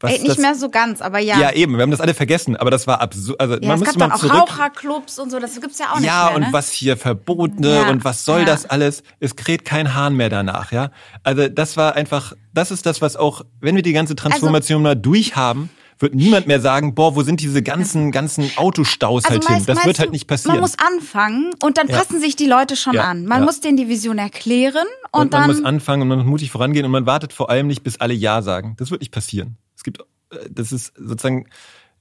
[0.00, 1.38] Was Ey, nicht das, mehr so ganz, aber ja.
[1.38, 3.38] Ja, eben, wir haben das alle vergessen, aber das war absurd.
[3.38, 4.50] Also, ja, man es gab dann auch zurück.
[4.50, 6.30] Raucherclubs und so, das gibt's ja auch nicht ja, mehr.
[6.30, 6.48] Ja, und ne?
[6.52, 7.90] was hier verbotene ja.
[7.90, 8.46] und was soll ja.
[8.46, 9.02] das alles?
[9.20, 10.90] Es kräht kein Hahn mehr danach, ja.
[11.22, 14.88] Also das war einfach, das ist das, was auch, wenn wir die ganze Transformation also,
[14.88, 15.68] mal durchhaben,
[16.00, 19.74] wird niemand mehr sagen, boah, wo sind diese ganzen, ganzen Autostaus also halt meinst, hin?
[19.74, 20.56] Das wird halt nicht passieren.
[20.56, 21.98] Man muss anfangen und dann ja.
[21.98, 23.26] passen sich die Leute schon ja, an.
[23.26, 23.44] Man ja.
[23.44, 25.42] muss denen die Vision erklären und, und dann.
[25.42, 28.00] Man muss anfangen und man muss mutig vorangehen und man wartet vor allem nicht, bis
[28.00, 28.74] alle Ja sagen.
[28.78, 29.56] Das wird nicht passieren.
[29.76, 31.46] Es gibt, äh, das ist sozusagen,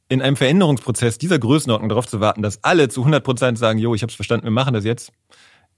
[0.10, 3.94] in einem Veränderungsprozess dieser Größenordnung darauf zu warten, dass alle zu 100 Prozent sagen, jo,
[3.94, 5.12] ich habe es verstanden, wir machen das jetzt,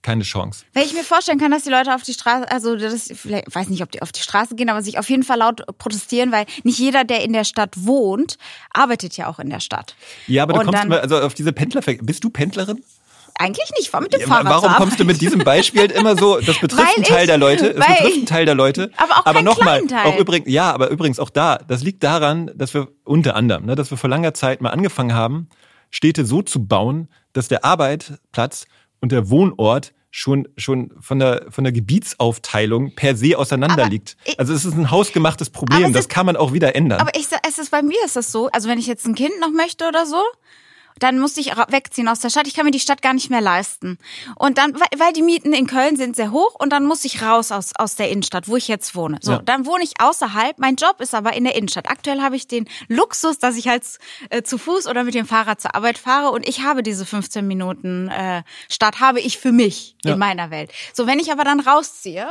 [0.01, 0.65] keine Chance.
[0.73, 3.69] Wenn ich mir vorstellen kann, dass die Leute auf die Straße, also das, vielleicht weiß
[3.69, 6.45] nicht, ob die auf die Straße gehen, aber sich auf jeden Fall laut protestieren, weil
[6.63, 8.37] nicht jeder, der in der Stadt wohnt,
[8.73, 9.95] arbeitet ja auch in der Stadt.
[10.27, 12.83] Ja, aber du Und kommst dann- mal, also auf diese Pendler, bist du Pendlerin?
[13.39, 16.39] Eigentlich nicht, fahr mit dem Ja, Fahrrad warum kommst du mit diesem Beispiel immer so,
[16.41, 18.91] das betrifft Weil einen Teil ich- der Leute, das betrifft einen Teil der Leute.
[18.97, 22.73] Aber auch keinen nochmal, auch übrigens, ja, aber übrigens auch da, das liegt daran, dass
[22.73, 25.47] wir unter anderem, ne, dass wir vor langer Zeit mal angefangen haben,
[25.91, 28.65] Städte so zu bauen, dass der Arbeitsplatz
[29.01, 34.17] und der Wohnort schon, schon von der, von der Gebietsaufteilung per se auseinander Aber liegt.
[34.37, 36.99] Also es ist ein hausgemachtes Problem, das ist- kann man auch wieder ändern.
[37.01, 39.31] Aber ich, es ist bei mir ist das so, also wenn ich jetzt ein Kind
[39.39, 40.21] noch möchte oder so,
[41.01, 42.47] dann muss ich wegziehen aus der Stadt.
[42.47, 43.97] Ich kann mir die Stadt gar nicht mehr leisten.
[44.35, 47.21] Und dann, weil, weil die Mieten in Köln sind sehr hoch und dann muss ich
[47.21, 49.17] raus aus, aus der Innenstadt, wo ich jetzt wohne.
[49.21, 49.41] So, Ja.
[49.43, 50.57] dann wohne ich außerhalb.
[50.59, 51.89] Mein Job ist aber in der Innenstadt.
[51.89, 53.83] Aktuell habe ich den Luxus, dass ich halt
[54.29, 57.45] äh, zu Fuß oder mit dem Fahrrad zur Arbeit fahre und ich habe diese 15
[57.47, 60.13] Minuten äh, Stadt, habe ich für mich Ja.
[60.13, 60.71] in meiner Welt.
[60.93, 62.27] So, wenn ich aber dann rausziehe,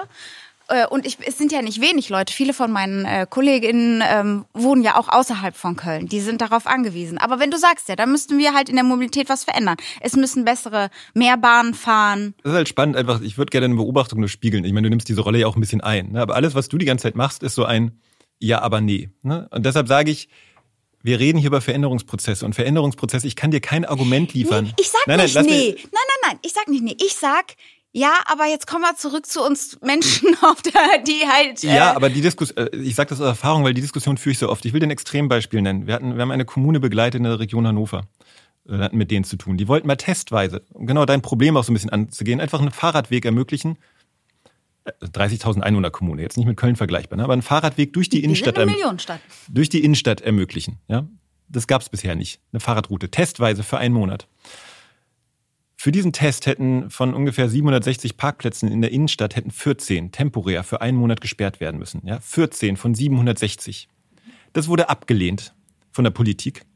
[0.70, 2.32] äh, und ich, es sind ja nicht wenig Leute.
[2.32, 6.06] Viele von meinen äh, Kolleginnen ähm, wohnen ja auch außerhalb von Köln.
[6.06, 7.18] Die sind darauf angewiesen.
[7.18, 9.76] Aber wenn du sagst ja, dann müssten wir halt in der Mobilität was verändern.
[10.00, 12.34] Es müssen bessere Mehrbahnen fahren.
[12.42, 14.64] Das ist halt spannend, einfach, ich würde gerne eine Beobachtung nur spiegeln.
[14.64, 16.12] Ich meine, du nimmst diese Rolle ja auch ein bisschen ein.
[16.12, 16.22] Ne?
[16.22, 17.98] Aber alles, was du die ganze Zeit machst, ist so ein
[18.38, 19.10] Ja, aber nee.
[19.22, 19.48] Ne?
[19.50, 20.28] Und deshalb sage ich,
[21.02, 22.44] wir reden hier über Veränderungsprozesse.
[22.44, 24.64] Und Veränderungsprozesse, ich kann dir kein Argument liefern.
[24.64, 25.74] Nee, ich sag nein, nein, nicht nee.
[25.76, 26.38] Nein, nein, nein.
[26.42, 26.96] Ich sag nicht nee.
[27.00, 27.56] Ich sag
[27.92, 30.72] ja, aber jetzt kommen wir zurück zu uns Menschen, auf der,
[31.06, 31.64] die halt.
[31.64, 34.38] Äh, Ja, aber die Diskussion, ich sage das aus Erfahrung, weil die Diskussion führe ich
[34.38, 34.64] so oft.
[34.64, 35.86] Ich will dir ein Extrembeispiel nennen.
[35.86, 38.02] Wir, hatten, wir haben eine Kommune begleitet in der Region Hannover.
[38.64, 39.56] Wir hatten mit denen zu tun.
[39.56, 42.70] Die wollten mal testweise, um genau dein Problem auch so ein bisschen anzugehen, einfach einen
[42.70, 43.78] Fahrradweg ermöglichen.
[44.84, 47.24] Äh, 30.000 Einwohner Kommune, jetzt nicht mit Köln vergleichbar, ne?
[47.24, 49.20] aber einen Fahrradweg durch die sind Innenstadt eine erm- Millionenstadt.
[49.48, 50.78] durch die Innenstadt ermöglichen.
[50.88, 51.06] Ja?
[51.48, 52.40] Das gab es bisher nicht.
[52.52, 54.28] Eine Fahrradroute, testweise für einen Monat.
[55.82, 60.82] Für diesen Test hätten von ungefähr 760 Parkplätzen in der Innenstadt hätten 14 temporär für
[60.82, 62.02] einen Monat gesperrt werden müssen.
[62.04, 62.20] Ja?
[62.20, 63.88] 14 von 760.
[64.52, 65.54] Das wurde abgelehnt
[65.90, 66.66] von der Politik.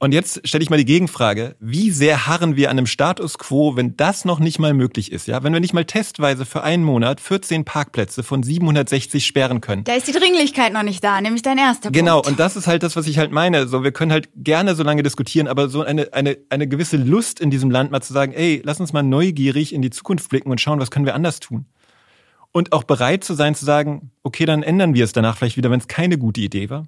[0.00, 3.74] Und jetzt stelle ich mal die Gegenfrage, wie sehr harren wir an einem Status quo,
[3.74, 5.42] wenn das noch nicht mal möglich ist, ja?
[5.42, 9.82] Wenn wir nicht mal testweise für einen Monat 14 Parkplätze von 760 sperren können.
[9.82, 12.28] Da ist die Dringlichkeit noch nicht da, nämlich dein erster Genau, Punkt.
[12.28, 13.66] und das ist halt das, was ich halt meine.
[13.66, 17.40] So, wir können halt gerne so lange diskutieren, aber so eine, eine, eine gewisse Lust
[17.40, 20.50] in diesem Land mal zu sagen, ey, lass uns mal neugierig in die Zukunft blicken
[20.52, 21.66] und schauen, was können wir anders tun.
[22.52, 25.70] Und auch bereit zu sein, zu sagen, okay, dann ändern wir es danach vielleicht wieder,
[25.72, 26.86] wenn es keine gute Idee war.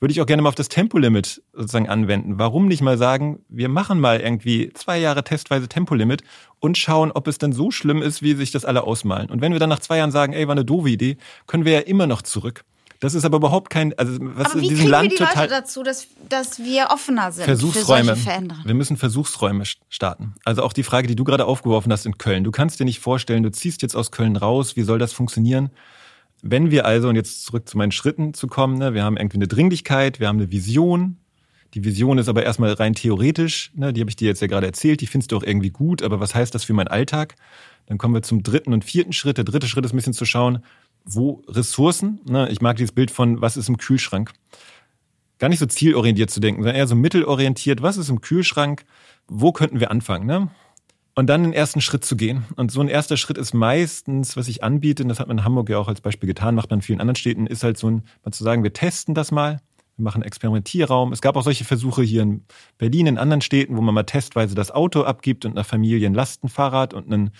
[0.00, 2.38] Würde ich auch gerne mal auf das Tempolimit sozusagen anwenden.
[2.38, 6.22] Warum nicht mal sagen, wir machen mal irgendwie zwei Jahre testweise Tempolimit
[6.60, 9.28] und schauen, ob es dann so schlimm ist, wie sich das alle ausmalen.
[9.28, 11.16] Und wenn wir dann nach zwei Jahren sagen, ey, war eine doofe Idee,
[11.48, 12.64] können wir ja immer noch zurück.
[13.00, 15.24] Das ist aber überhaupt kein, also was aber in wie diesem kriegen Land wir die
[15.24, 18.00] total Leute dazu, dass, dass wir offener sind Versuchsräume.
[18.00, 18.66] für solche Veränderungen?
[18.66, 20.34] Wir müssen Versuchsräume st- starten.
[20.44, 22.42] Also auch die Frage, die du gerade aufgeworfen hast in Köln.
[22.42, 24.74] Du kannst dir nicht vorstellen, du ziehst jetzt aus Köln raus.
[24.74, 25.70] Wie soll das funktionieren?
[26.42, 29.38] Wenn wir also, und jetzt zurück zu meinen Schritten zu kommen, ne, wir haben irgendwie
[29.38, 31.18] eine Dringlichkeit, wir haben eine Vision.
[31.74, 34.66] Die Vision ist aber erstmal rein theoretisch, ne, die habe ich dir jetzt ja gerade
[34.66, 37.34] erzählt, die findest du auch irgendwie gut, aber was heißt das für meinen Alltag?
[37.86, 39.38] Dann kommen wir zum dritten und vierten Schritt.
[39.38, 40.62] Der dritte Schritt ist ein bisschen zu schauen,
[41.04, 44.32] wo Ressourcen, ne, ich mag dieses Bild von, was ist im Kühlschrank?
[45.38, 48.84] Gar nicht so zielorientiert zu denken, sondern eher so mittelorientiert, was ist im Kühlschrank?
[49.26, 50.26] Wo könnten wir anfangen?
[50.26, 50.50] Ne?
[51.18, 52.44] Und dann den ersten Schritt zu gehen.
[52.54, 55.44] Und so ein erster Schritt ist meistens, was ich anbiete, und das hat man in
[55.44, 57.90] Hamburg ja auch als Beispiel getan, macht man in vielen anderen Städten, ist halt so
[57.90, 59.60] ein, mal zu sagen, wir testen das mal,
[59.96, 61.12] wir machen einen Experimentierraum.
[61.12, 62.44] Es gab auch solche Versuche hier in
[62.78, 66.14] Berlin, in anderen Städten, wo man mal testweise das Auto abgibt und einer Familie ein
[66.14, 67.30] Lastenfahrrad und ein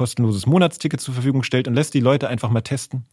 [0.00, 3.04] kostenloses Monatsticket zur Verfügung stellt und lässt die Leute einfach mal testen.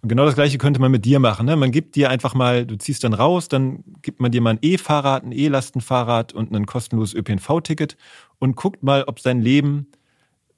[0.00, 1.46] Und genau das Gleiche könnte man mit dir machen.
[1.46, 1.54] Ne?
[1.54, 4.58] Man gibt dir einfach mal, du ziehst dann raus, dann gibt man dir mal ein
[4.60, 7.96] E-Fahrrad, ein E-Lastenfahrrad und ein kostenloses ÖPNV-Ticket
[8.40, 9.86] und guckt mal, ob dein Leben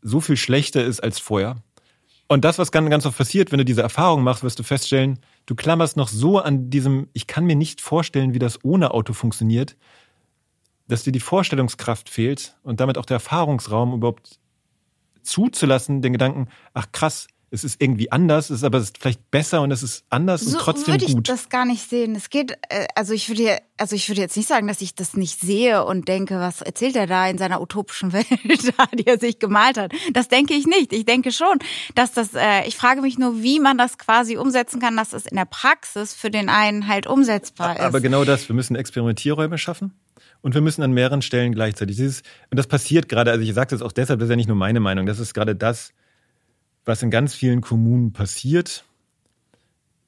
[0.00, 1.56] so viel schlechter ist als vorher.
[2.28, 5.18] Und das, was ganz, ganz oft passiert, wenn du diese Erfahrung machst, wirst du feststellen,
[5.44, 9.12] du klammerst noch so an diesem, ich kann mir nicht vorstellen, wie das ohne Auto
[9.12, 9.76] funktioniert,
[10.88, 14.38] dass dir die Vorstellungskraft fehlt und damit auch der Erfahrungsraum überhaupt
[15.24, 19.30] zuzulassen, den Gedanken, ach krass, es ist irgendwie anders, es ist aber es ist vielleicht
[19.30, 21.28] besser und es ist anders so und trotzdem würde ich gut.
[21.28, 22.16] das gar nicht sehen.
[22.16, 25.14] Es geht, äh, also ich würde, also ich würde jetzt nicht sagen, dass ich das
[25.14, 28.26] nicht sehe und denke, was erzählt er da in seiner utopischen Welt,
[28.76, 29.92] da, die er sich gemalt hat.
[30.12, 30.92] Das denke ich nicht.
[30.92, 31.58] Ich denke schon,
[31.94, 32.34] dass das.
[32.34, 35.44] Äh, ich frage mich nur, wie man das quasi umsetzen kann, dass es in der
[35.44, 37.82] Praxis für den einen halt umsetzbar ist.
[37.82, 39.92] Aber genau das, wir müssen Experimentierräume schaffen
[40.44, 41.96] und wir müssen an mehreren Stellen gleichzeitig.
[41.96, 44.48] Dieses, und das passiert gerade, also ich sage das auch deshalb, das ist ja nicht
[44.48, 45.92] nur meine Meinung, das ist gerade das,
[46.84, 48.84] was in ganz vielen Kommunen passiert,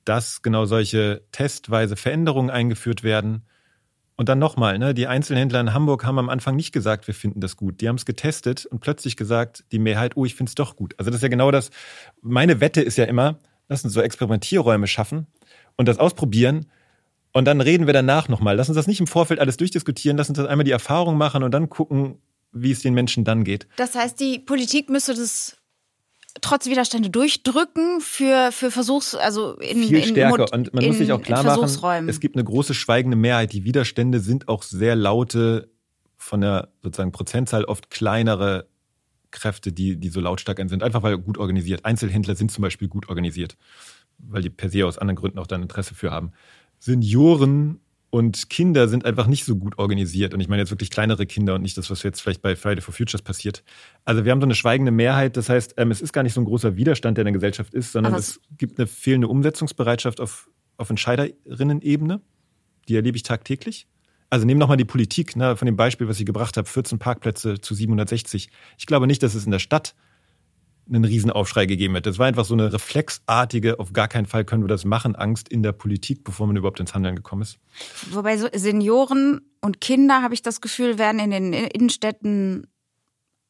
[0.04, 3.42] dass genau solche testweise Veränderungen eingeführt werden
[4.18, 7.40] Und dann nochmal, ne, die Einzelhändler in Hamburg haben am Anfang nicht gesagt, wir finden
[7.40, 7.82] das gut.
[7.82, 10.94] Die haben es getestet und plötzlich gesagt, die Mehrheit, oh, ich finde es doch gut.
[10.98, 11.70] Also das ist ja genau das.
[12.22, 15.26] Meine Wette ist ja immer, lass uns so Experimentierräume schaffen
[15.76, 16.66] und das ausprobieren.
[17.36, 18.56] Und dann reden wir danach nochmal.
[18.56, 20.16] Lass uns das nicht im Vorfeld alles durchdiskutieren.
[20.16, 22.16] Lass uns das einmal die Erfahrung machen und dann gucken,
[22.52, 23.68] wie es den Menschen dann geht.
[23.76, 25.58] Das heißt, die Politik müsste das
[26.40, 30.38] trotz Widerstände durchdrücken für, für Versuchs, also in viel stärker.
[30.38, 33.52] Mod, und man in, muss sich auch klar machen, es gibt eine große schweigende Mehrheit.
[33.52, 35.68] Die Widerstände sind auch sehr laute,
[36.16, 38.66] von der sozusagen Prozentzahl oft kleinere
[39.30, 40.82] Kräfte, die, die so lautstark sind.
[40.82, 41.84] Einfach weil gut organisiert.
[41.84, 43.58] Einzelhändler sind zum Beispiel gut organisiert,
[44.16, 46.32] weil die per se aus anderen Gründen auch da ein Interesse für haben.
[46.78, 50.32] Senioren und Kinder sind einfach nicht so gut organisiert.
[50.32, 52.80] Und ich meine jetzt wirklich kleinere Kinder und nicht das, was jetzt vielleicht bei Friday
[52.80, 53.62] for Futures passiert.
[54.04, 55.36] Also wir haben so eine schweigende Mehrheit.
[55.36, 57.74] Das heißt, ähm, es ist gar nicht so ein großer Widerstand, der in der Gesellschaft
[57.74, 62.20] ist, sondern Aber es gibt eine fehlende Umsetzungsbereitschaft auf, auf Entscheiderinnen-Ebene.
[62.88, 63.86] Die erlebe ich tagtäglich.
[64.30, 67.60] Also nehmen nochmal die Politik, ne, von dem Beispiel, was ich gebracht habe, 14 Parkplätze
[67.60, 68.48] zu 760.
[68.78, 69.94] Ich glaube nicht, dass es in der Stadt
[70.88, 72.10] einen Riesenaufschrei gegeben hätte.
[72.10, 75.48] Das war einfach so eine reflexartige, auf gar keinen Fall können wir das machen, Angst
[75.48, 77.58] in der Politik, bevor man überhaupt ins Handeln gekommen ist.
[78.10, 82.68] Wobei so Senioren und Kinder, habe ich das Gefühl, werden in den Innenstädten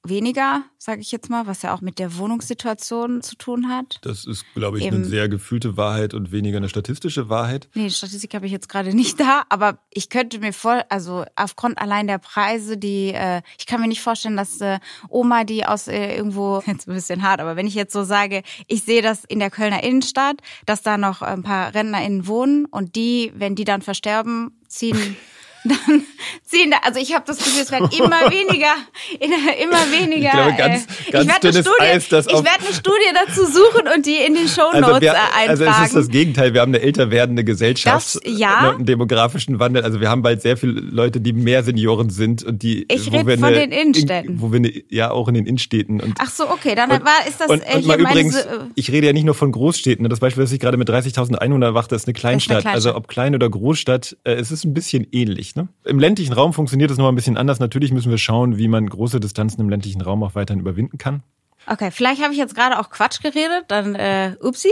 [0.09, 3.99] weniger, sage ich jetzt mal, was ja auch mit der Wohnungssituation zu tun hat.
[4.03, 4.97] Das ist, glaube ich, Eben.
[4.97, 7.69] eine sehr gefühlte Wahrheit und weniger eine statistische Wahrheit.
[7.75, 11.25] Nee, die Statistik habe ich jetzt gerade nicht da, aber ich könnte mir voll, also
[11.37, 15.64] aufgrund allein der Preise, die, äh, ich kann mir nicht vorstellen, dass äh, Oma, die
[15.64, 19.03] aus äh, irgendwo, jetzt ein bisschen hart, aber wenn ich jetzt so sage, ich sehe
[19.03, 23.55] das in der Kölner Innenstadt, dass da noch ein paar RentnerInnen wohnen und die, wenn
[23.55, 25.16] die dann versterben, ziehen
[25.68, 26.02] dann
[26.44, 28.72] ziehen da, also ich habe das Gefühl, es werden immer weniger,
[29.20, 30.26] immer weniger.
[30.29, 32.59] Ich glaube, ganz, äh, ganz ich werde eine, dünnes Studie- Eis, das ich auf- werd
[32.61, 35.16] eine Studie dazu suchen und die in den Shownotes Also, wir, äh,
[35.48, 35.83] also eintragen.
[35.85, 36.55] es ist das Gegenteil.
[36.55, 38.62] Wir haben eine älter werdende Gesellschaft, Das- ja.
[38.62, 39.83] ne, einen demografischen Wandel.
[39.83, 42.87] Also wir haben bald sehr viele Leute, die mehr Senioren sind und die.
[42.90, 44.40] Ich wo red wir von eine- den Innenstädten.
[44.40, 47.26] Wo wir eine, ja auch in den Innenstädten und Ach so, okay, dann Und- war,
[47.26, 50.02] ist das und, äh, und mal übrigens, äh, ich rede ja nicht nur von Großstädten.
[50.02, 50.09] ne?
[50.09, 52.62] Das Beispiel, das ich gerade mit 30.000 Einwohnern machte, ist eine Kleinstadt.
[52.62, 52.74] Kleinstadt.
[52.74, 55.56] Also ob klein oder Großstadt, äh, es ist ein bisschen ähnlich.
[55.57, 55.69] Ne?
[55.85, 57.59] Im ländlichen Raum funktioniert es noch mal ein bisschen anders.
[57.59, 61.23] Natürlich müssen wir schauen, wie man große Distanzen im ländlichen Raum auch weiterhin überwinden kann.
[61.69, 64.71] Okay, vielleicht habe ich jetzt gerade auch Quatsch geredet, dann äh, upsi.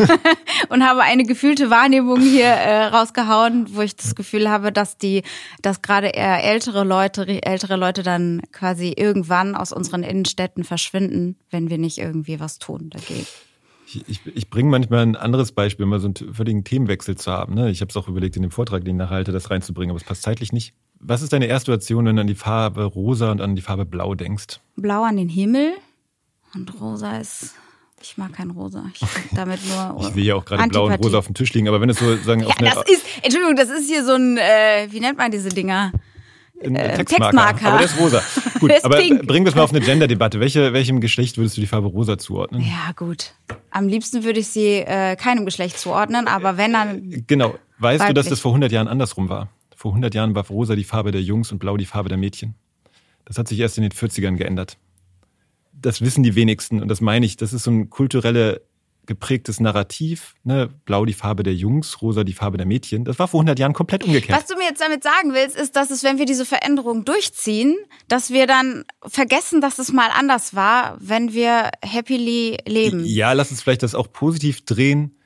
[0.68, 5.22] und habe eine gefühlte Wahrnehmung hier äh, rausgehauen, wo ich das Gefühl habe, dass die,
[5.62, 11.70] dass gerade eher ältere Leute, ältere Leute dann quasi irgendwann aus unseren Innenstädten verschwinden, wenn
[11.70, 13.26] wir nicht irgendwie was tun dagegen.
[13.90, 17.54] Ich, ich, bringe manchmal ein anderes Beispiel, mal so einen völligen Themenwechsel zu haben.
[17.54, 17.70] Ne?
[17.70, 19.98] Ich habe es auch überlegt, in dem Vortrag, den ich nachher halte, das reinzubringen, aber
[19.98, 20.74] es passt zeitlich nicht.
[21.00, 23.86] Was ist deine erste Situation, wenn du an die Farbe rosa und an die Farbe
[23.86, 24.60] blau denkst?
[24.76, 25.72] Blau an den Himmel
[26.54, 27.54] und rosa ist.
[28.00, 28.84] Ich mag kein Rosa.
[28.94, 29.00] Ich
[29.32, 30.00] damit nur.
[30.08, 31.98] Ich sehe ja auch gerade blau und rosa auf dem Tisch liegen, aber wenn es
[31.98, 35.30] so sagen Ja, das ist, Entschuldigung, das ist hier so ein, äh, wie nennt man
[35.30, 35.92] diese Dinger?
[36.64, 37.04] Ein äh, Textmarker.
[37.04, 37.66] Textmarker.
[37.68, 38.22] Aber der ist rosa.
[38.60, 39.26] Gut, ist aber pink.
[39.26, 40.40] bringen wir es mal auf eine Gender-Debatte.
[40.40, 42.62] Welche, welchem Geschlecht würdest du die Farbe rosa zuordnen?
[42.62, 43.34] Ja, gut.
[43.70, 47.24] Am liebsten würde ich sie äh, keinem Geschlecht zuordnen, aber wenn dann.
[47.26, 47.54] Genau.
[47.78, 48.30] Weißt du, dass Weiblich.
[48.30, 49.50] das vor 100 Jahren andersrum war?
[49.76, 52.54] Vor 100 Jahren war rosa die Farbe der Jungs und blau die Farbe der Mädchen.
[53.24, 54.76] Das hat sich erst in den 40ern geändert.
[55.72, 58.62] Das wissen die wenigsten und das meine ich, das ist so ein kulturelle
[59.08, 60.34] geprägtes Narrativ.
[60.44, 60.68] Ne?
[60.84, 63.04] Blau die Farbe der Jungs, rosa die Farbe der Mädchen.
[63.04, 64.38] Das war vor 100 Jahren komplett umgekehrt.
[64.38, 67.76] Was du mir jetzt damit sagen willst, ist, dass es, wenn wir diese Veränderung durchziehen,
[68.06, 73.04] dass wir dann vergessen, dass es mal anders war, wenn wir happily leben.
[73.04, 75.16] Ja, lass uns vielleicht das auch positiv drehen.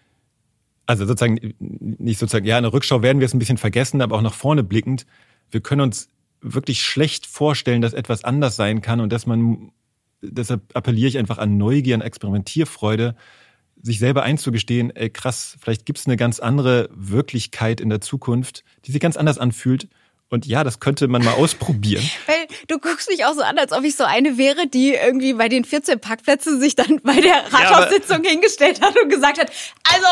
[0.87, 4.17] Also sozusagen, nicht sozusagen, ja, in der Rückschau werden wir es ein bisschen vergessen, aber
[4.17, 5.07] auch nach vorne blickend.
[5.51, 6.09] Wir können uns
[6.41, 9.73] wirklich schlecht vorstellen, dass etwas anders sein kann und dass man,
[10.21, 13.17] deshalb appelliere ich einfach an Neugier, an Experimentierfreude,
[13.83, 18.93] sich selber einzugestehen, ey krass, vielleicht gibt's eine ganz andere Wirklichkeit in der Zukunft, die
[18.93, 19.89] sich ganz anders anfühlt.
[20.29, 22.03] Und ja, das könnte man mal ausprobieren.
[22.27, 25.35] Weil du guckst mich auch so an, als ob ich so eine wäre, die irgendwie
[25.35, 29.51] bei den 14 Parkplätzen sich dann bei der Rathaussitzung hingestellt hat und gesagt hat,
[29.93, 30.07] also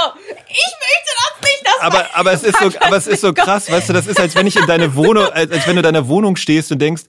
[0.46, 3.70] ich möchte das nicht, dass aber, aber es ist so, aber es ist so krass,
[3.70, 5.84] weißt du, das ist, als wenn ich in deine Wohnung, als, als wenn du in
[5.84, 7.04] deiner Wohnung stehst und denkst,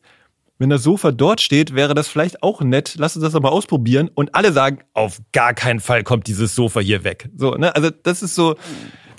[0.62, 2.96] wenn das Sofa dort steht, wäre das vielleicht auch nett.
[2.98, 4.12] Lass uns das doch mal ausprobieren.
[4.14, 7.30] Und alle sagen, auf gar keinen Fall kommt dieses Sofa hier weg.
[7.36, 7.76] So, ne?
[7.76, 8.56] Also das ist so.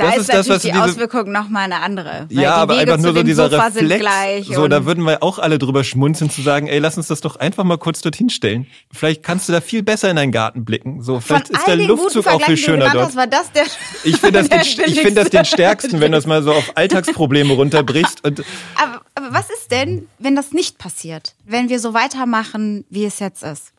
[0.03, 2.27] Da das ist, ist das, was die diese, Auswirkung nochmal eine andere.
[2.31, 4.49] Ja, aber Wege einfach nur so dieser Sofa Reflex.
[4.49, 7.37] So, da würden wir auch alle drüber schmunzeln zu sagen, ey, lass uns das doch
[7.37, 8.67] einfach mal kurz dorthin stellen.
[8.93, 11.03] Vielleicht kannst du da viel besser in deinen Garten blicken.
[11.03, 13.07] So, vielleicht Von ist der Luftzug auch viel schöner dort.
[13.07, 13.65] Hast, war das der
[14.05, 16.73] Ich finde das, den, ich finde das den stärksten, wenn du es mal so auf
[16.77, 18.25] Alltagsprobleme runterbrichst.
[18.25, 21.35] Und Aber, aber was ist denn, wenn das nicht passiert?
[21.45, 23.73] Wenn wir so weitermachen, wie es jetzt ist?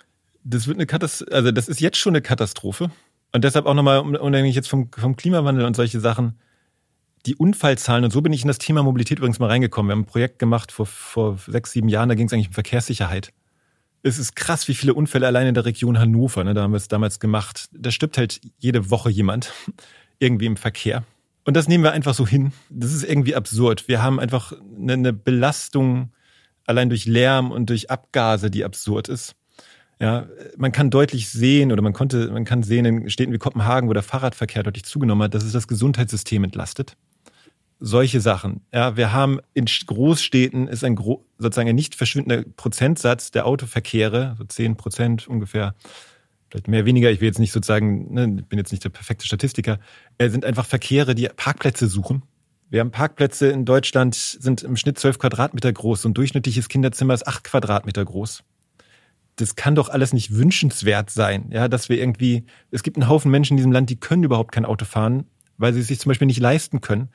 [0.43, 2.91] das wird eine Katastrophe, also das ist jetzt schon eine Katastrophe.
[3.33, 6.39] Und deshalb auch nochmal, unabhängig jetzt vom, vom Klimawandel und solche Sachen,
[7.25, 9.89] die Unfallzahlen, und so bin ich in das Thema Mobilität übrigens mal reingekommen.
[9.89, 12.53] Wir haben ein Projekt gemacht vor, vor sechs, sieben Jahren, da ging es eigentlich um
[12.53, 13.33] Verkehrssicherheit.
[14.03, 16.77] Es ist krass, wie viele Unfälle allein in der Region Hannover, ne, da haben wir
[16.77, 17.69] es damals gemacht.
[17.71, 19.53] Da stirbt halt jede Woche jemand
[20.19, 21.03] irgendwie im Verkehr.
[21.45, 22.53] Und das nehmen wir einfach so hin.
[22.69, 23.87] Das ist irgendwie absurd.
[23.87, 26.11] Wir haben einfach eine, eine Belastung
[26.65, 29.35] allein durch Lärm und durch Abgase, die absurd ist.
[30.03, 33.87] Ja, man kann deutlich sehen oder man konnte, man kann sehen in Städten wie Kopenhagen,
[33.87, 36.97] wo der Fahrradverkehr deutlich zugenommen hat, dass es das Gesundheitssystem entlastet
[37.79, 38.59] solche Sachen.
[38.73, 40.97] Ja, wir haben in Großstädten ist ein
[41.37, 45.73] sozusagen ein nicht verschwindender Prozentsatz der Autoverkehre, so zehn Prozent ungefähr,
[46.49, 47.09] vielleicht mehr, weniger.
[47.09, 49.79] Ich will jetzt nicht sozusagen, ne, bin jetzt nicht der perfekte Statistiker.
[50.17, 52.23] Äh, sind einfach Verkehre, die Parkplätze suchen.
[52.69, 56.01] Wir haben Parkplätze in Deutschland, sind im Schnitt zwölf Quadratmeter groß.
[56.01, 58.43] So ein durchschnittliches Kinderzimmer ist acht Quadratmeter groß.
[59.37, 63.31] Das kann doch alles nicht wünschenswert sein, ja, dass wir irgendwie, es gibt einen Haufen
[63.31, 65.25] Menschen in diesem Land, die können überhaupt kein Auto fahren,
[65.57, 67.09] weil sie es sich zum Beispiel nicht leisten können.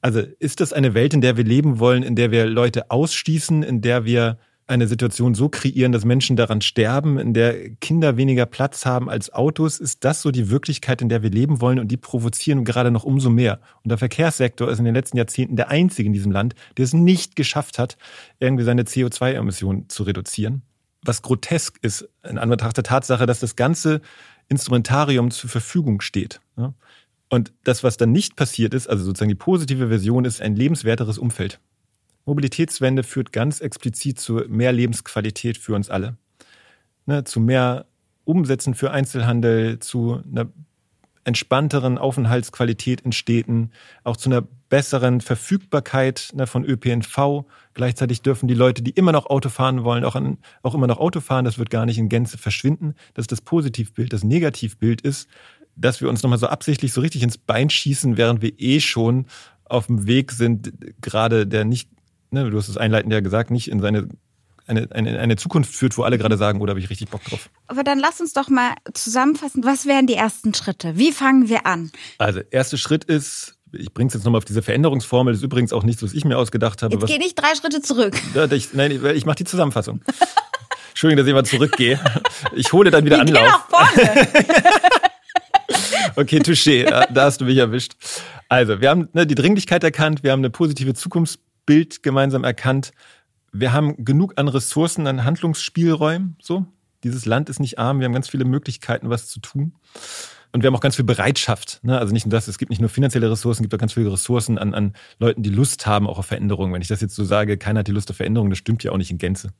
[0.00, 3.62] Also ist das eine Welt, in der wir leben wollen, in der wir Leute ausschließen,
[3.62, 8.46] in der wir eine Situation so kreieren, dass Menschen daran sterben, in der Kinder weniger
[8.46, 9.78] Platz haben als Autos?
[9.78, 11.78] Ist das so die Wirklichkeit, in der wir leben wollen?
[11.78, 13.60] Und die provozieren gerade noch umso mehr.
[13.82, 16.94] Und der Verkehrssektor ist in den letzten Jahrzehnten der einzige in diesem Land, der es
[16.94, 17.98] nicht geschafft hat,
[18.40, 20.62] irgendwie seine CO2-Emissionen zu reduzieren.
[21.04, 24.00] Was grotesk ist in Anbetracht der Tatsache, dass das ganze
[24.48, 26.40] Instrumentarium zur Verfügung steht.
[27.30, 31.18] Und das, was dann nicht passiert ist, also sozusagen die positive Version, ist ein lebenswerteres
[31.18, 31.60] Umfeld.
[32.26, 36.16] Mobilitätswende führt ganz explizit zu mehr Lebensqualität für uns alle.
[37.06, 37.86] Ne, zu mehr
[38.24, 40.46] Umsätzen für Einzelhandel, zu einer
[41.24, 43.72] entspannteren Aufenthaltsqualität in Städten,
[44.04, 47.44] auch zu einer besseren Verfügbarkeit ne, von ÖPNV.
[47.74, 50.98] Gleichzeitig dürfen die Leute, die immer noch Auto fahren wollen, auch, an, auch immer noch
[50.98, 51.44] Auto fahren.
[51.44, 52.96] Das wird gar nicht in Gänze verschwinden.
[53.14, 54.12] Das ist das Positivbild.
[54.12, 55.28] Das Negativbild ist,
[55.76, 59.26] dass wir uns nochmal so absichtlich so richtig ins Bein schießen, während wir eh schon
[59.64, 61.88] auf dem Weg sind, gerade der nicht,
[62.32, 64.08] ne, du hast es einleitend ja gesagt, nicht in seine
[64.66, 67.22] eine, eine, eine Zukunft führt, wo alle gerade sagen, oh, da habe ich richtig Bock
[67.24, 67.50] drauf.
[67.66, 70.96] Aber dann lass uns doch mal zusammenfassen, was wären die ersten Schritte?
[70.96, 71.92] Wie fangen wir an?
[72.18, 75.72] Also, erster Schritt ist, ich bringe es jetzt nochmal auf diese Veränderungsformel, das ist übrigens
[75.72, 76.94] auch nichts, was ich mir ausgedacht habe.
[76.94, 78.14] Jetzt geh nicht drei Schritte zurück.
[78.52, 80.02] Ich, nein, ich mache die Zusammenfassung.
[80.90, 82.00] Entschuldigung, dass ich mal zurückgehe.
[82.54, 83.68] Ich hole dann wieder ich Anlauf.
[83.68, 84.28] Geh nach vorne.
[86.16, 87.94] Okay, Touché, da hast du mich erwischt.
[88.48, 92.92] Also, wir haben ne, die Dringlichkeit erkannt, wir haben eine positive Zukunftsbild gemeinsam erkannt.
[93.52, 96.36] Wir haben genug an Ressourcen, an Handlungsspielräumen.
[96.40, 96.66] So,
[97.02, 99.74] dieses Land ist nicht arm, wir haben ganz viele Möglichkeiten, was zu tun.
[100.54, 101.80] Und wir haben auch ganz viel Bereitschaft.
[101.82, 101.98] Ne?
[101.98, 104.12] Also nicht nur das, es gibt nicht nur finanzielle Ressourcen, es gibt auch ganz viele
[104.12, 106.72] Ressourcen an, an Leuten, die Lust haben, auch auf Veränderungen.
[106.72, 108.92] Wenn ich das jetzt so sage, keiner hat die Lust auf Veränderungen, das stimmt ja
[108.92, 109.52] auch nicht in Gänze.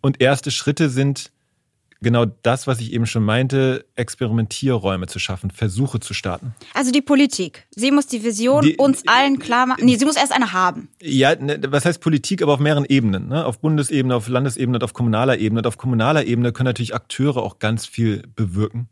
[0.00, 1.30] Und erste Schritte sind
[2.00, 6.56] genau das, was ich eben schon meinte, Experimentierräume zu schaffen, Versuche zu starten.
[6.74, 7.68] Also die Politik.
[7.70, 9.84] Sie muss die Vision die, uns allen klar machen.
[9.84, 10.88] Nee, sie muss erst eine haben.
[11.00, 13.28] Ja, ne, was heißt Politik, aber auf mehreren Ebenen.
[13.28, 13.46] Ne?
[13.46, 15.60] Auf Bundesebene, auf Landesebene und auf kommunaler Ebene.
[15.60, 18.88] Und auf kommunaler Ebene können natürlich Akteure auch ganz viel bewirken.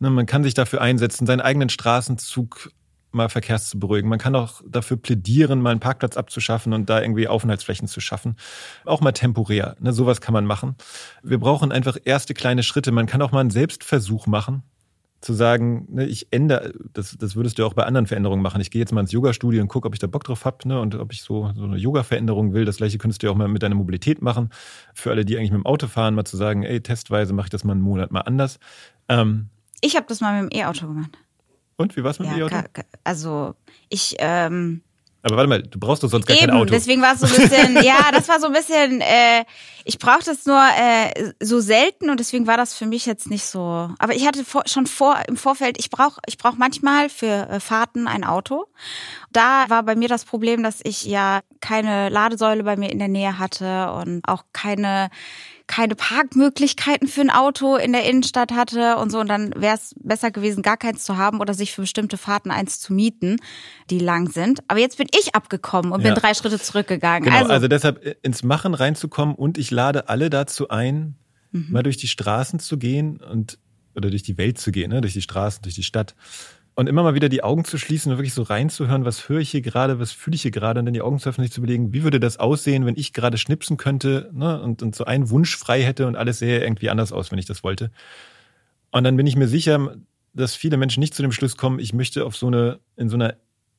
[0.00, 2.70] Ne, man kann sich dafür einsetzen, seinen eigenen Straßenzug
[3.10, 4.08] mal Verkehrs zu beruhigen.
[4.08, 8.36] Man kann auch dafür plädieren, mal einen Parkplatz abzuschaffen und da irgendwie Aufenthaltsflächen zu schaffen.
[8.84, 9.76] Auch mal temporär.
[9.80, 10.76] Ne, sowas kann man machen.
[11.22, 12.92] Wir brauchen einfach erste kleine Schritte.
[12.92, 14.62] Man kann auch mal einen Selbstversuch machen.
[15.20, 18.60] Zu sagen, ne, ich ändere, das, das würdest du auch bei anderen Veränderungen machen.
[18.60, 20.80] Ich gehe jetzt mal ins Yoga-Studio und gucke, ob ich da Bock drauf habe ne,
[20.80, 22.64] und ob ich so, so eine Yoga-Veränderung will.
[22.64, 24.50] Das gleiche könntest du ja auch mal mit deiner Mobilität machen.
[24.94, 27.50] Für alle, die eigentlich mit dem Auto fahren, mal zu sagen, ey, testweise mache ich
[27.50, 28.60] das mal einen Monat mal anders.
[29.08, 29.48] Ähm,
[29.80, 31.10] ich habe das mal mit dem E-Auto gemacht.
[31.76, 32.56] Und wie war es mit ja, E-Auto?
[33.04, 33.54] Also
[33.88, 34.16] ich.
[34.18, 34.82] Ähm,
[35.22, 36.70] aber warte mal, du brauchst doch sonst gar Eben, kein Auto.
[36.70, 39.44] Deswegen war es so ein bisschen, ja, das war so ein bisschen, äh,
[39.84, 43.44] ich brauche das nur äh, so selten und deswegen war das für mich jetzt nicht
[43.44, 43.90] so.
[43.98, 47.60] Aber ich hatte vor, schon vor im Vorfeld, ich brauche ich brauch manchmal für äh,
[47.60, 48.66] Fahrten ein Auto.
[49.32, 53.08] Da war bei mir das Problem, dass ich ja keine Ladesäule bei mir in der
[53.08, 55.10] Nähe hatte und auch keine
[55.68, 59.20] keine Parkmöglichkeiten für ein Auto in der Innenstadt hatte und so.
[59.20, 62.50] Und dann wäre es besser gewesen, gar keins zu haben oder sich für bestimmte Fahrten
[62.50, 63.36] eins zu mieten,
[63.90, 64.60] die lang sind.
[64.66, 66.12] Aber jetzt bin ich abgekommen und ja.
[66.12, 67.24] bin drei Schritte zurückgegangen.
[67.24, 71.14] Genau, also, also deshalb äh, ins Machen reinzukommen und ich lade alle dazu ein,
[71.52, 71.66] mhm.
[71.70, 73.58] mal durch die Straßen zu gehen und
[73.94, 75.00] oder durch die Welt zu gehen, ne?
[75.00, 76.14] durch die Straßen, durch die Stadt
[76.78, 79.50] und immer mal wieder die Augen zu schließen und wirklich so reinzuhören, was höre ich
[79.50, 81.58] hier gerade, was fühle ich hier gerade und dann die Augen zu öffnen, sich zu
[81.60, 84.62] überlegen, wie würde das aussehen, wenn ich gerade schnipsen könnte ne?
[84.62, 87.46] und, und so einen Wunsch frei hätte und alles sähe irgendwie anders aus, wenn ich
[87.46, 87.90] das wollte.
[88.92, 89.96] Und dann bin ich mir sicher,
[90.34, 93.16] dass viele Menschen nicht zu dem Schluss kommen, ich möchte auf so eine, in so
[93.16, 93.34] einer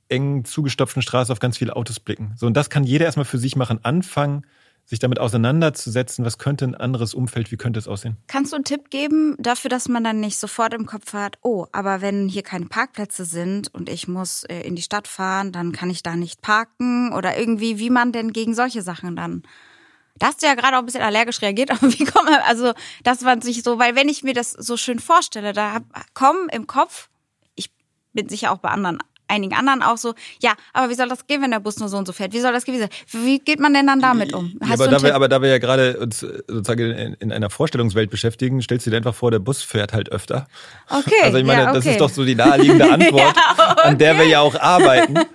[0.10, 2.34] engen, zugestopften Straße auf ganz viele Autos blicken.
[2.36, 3.80] So, und das kann jeder erstmal für sich machen.
[3.82, 4.46] Anfangen,
[4.90, 8.18] sich damit auseinanderzusetzen, was könnte ein anderes Umfeld, wie könnte es aussehen?
[8.26, 11.68] Kannst du einen Tipp geben dafür, dass man dann nicht sofort im Kopf hat, oh,
[11.72, 15.74] aber wenn hier keine Parkplätze sind und ich muss äh, in die Stadt fahren, dann
[15.74, 19.44] kann ich da nicht parken oder irgendwie, wie man denn gegen solche Sachen dann
[20.18, 22.74] da hast du ja gerade auch ein bisschen allergisch reagiert, aber wie kommt man, also
[23.04, 25.80] das war sich so, weil wenn ich mir das so schön vorstelle, da
[26.14, 27.10] kommen im Kopf,
[27.56, 27.72] ich
[28.14, 29.00] bin sicher auch bei anderen
[29.30, 31.98] einigen anderen auch so, ja, aber wie soll das gehen, wenn der Bus nur so
[31.98, 32.34] und so fährt?
[32.34, 32.88] Wie soll das gehen?
[33.12, 34.58] Wie geht man denn dann damit um?
[34.62, 38.10] Ja, aber, da wir, aber da wir ja gerade uns sozusagen in, in, einer Vorstellungswelt
[38.10, 40.48] beschäftigen, stellst du dir einfach vor, der Bus fährt halt öfter.
[40.90, 41.14] Okay.
[41.24, 41.78] Also ich meine, ja, okay.
[41.78, 43.82] das ist doch so die naheliegende Antwort, ja, okay.
[43.84, 45.16] an der wir ja auch arbeiten.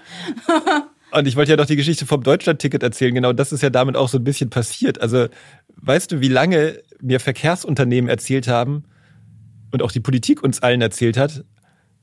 [1.15, 3.15] Und ich wollte ja noch die Geschichte vom Deutschlandticket erzählen.
[3.15, 5.01] Genau das ist ja damit auch so ein bisschen passiert.
[5.01, 5.29] Also
[5.77, 8.85] weißt du, wie lange mir Verkehrsunternehmen erzählt haben
[9.71, 11.45] und auch die Politik uns allen erzählt hat,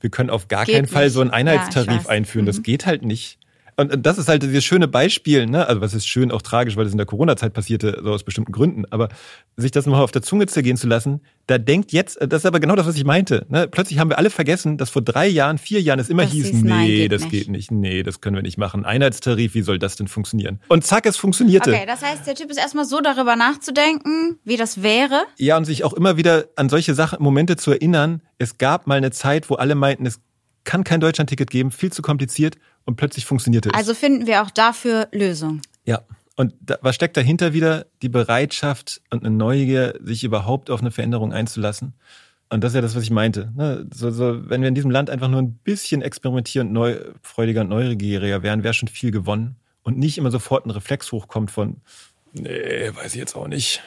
[0.01, 2.45] wir können auf gar geht keinen Fall so einen Einheitstarif ja, einführen.
[2.45, 2.63] Das mhm.
[2.63, 3.37] geht halt nicht.
[3.77, 5.67] Und das ist halt dieses schöne Beispiel, ne?
[5.67, 8.51] Also was ist schön, auch tragisch, weil das in der Corona-Zeit passierte, so aus bestimmten
[8.51, 8.85] Gründen.
[8.91, 9.09] Aber
[9.57, 12.59] sich das mal auf der Zunge zergehen zu lassen, da denkt jetzt, das ist aber
[12.59, 13.45] genau das, was ich meinte.
[13.49, 13.67] Ne?
[13.67, 16.53] Plötzlich haben wir alle vergessen, dass vor drei Jahren, vier Jahren es immer das hieß,
[16.53, 17.31] nee, nein, geht das nicht.
[17.31, 18.85] geht nicht, nee, das können wir nicht machen.
[18.85, 20.59] Einheitstarif, wie soll das denn funktionieren?
[20.67, 21.71] Und zack, es funktionierte.
[21.71, 25.23] Okay, das heißt, der Typ ist erstmal so darüber nachzudenken, wie das wäre.
[25.37, 28.21] Ja, und sich auch immer wieder an solche Sachen, Momente zu erinnern.
[28.37, 30.19] Es gab mal eine Zeit, wo alle meinten, es
[30.63, 33.75] kann kein Deutschlandticket geben, viel zu kompliziert und plötzlich funktionierte es.
[33.75, 35.61] Also finden wir auch dafür Lösungen.
[35.85, 36.01] Ja.
[36.35, 37.85] Und da, was steckt dahinter wieder?
[38.01, 41.93] Die Bereitschaft und eine Neugier, sich überhaupt auf eine Veränderung einzulassen.
[42.49, 43.51] Und das ist ja das, was ich meinte.
[43.55, 43.87] Ne?
[43.93, 47.69] So, so, wenn wir in diesem Land einfach nur ein bisschen experimentierend, neu, freudiger und
[47.69, 49.55] neugieriger wären, wäre schon viel gewonnen.
[49.83, 51.77] Und nicht immer sofort ein Reflex hochkommt von,
[52.33, 53.81] nee, weiß ich jetzt auch nicht.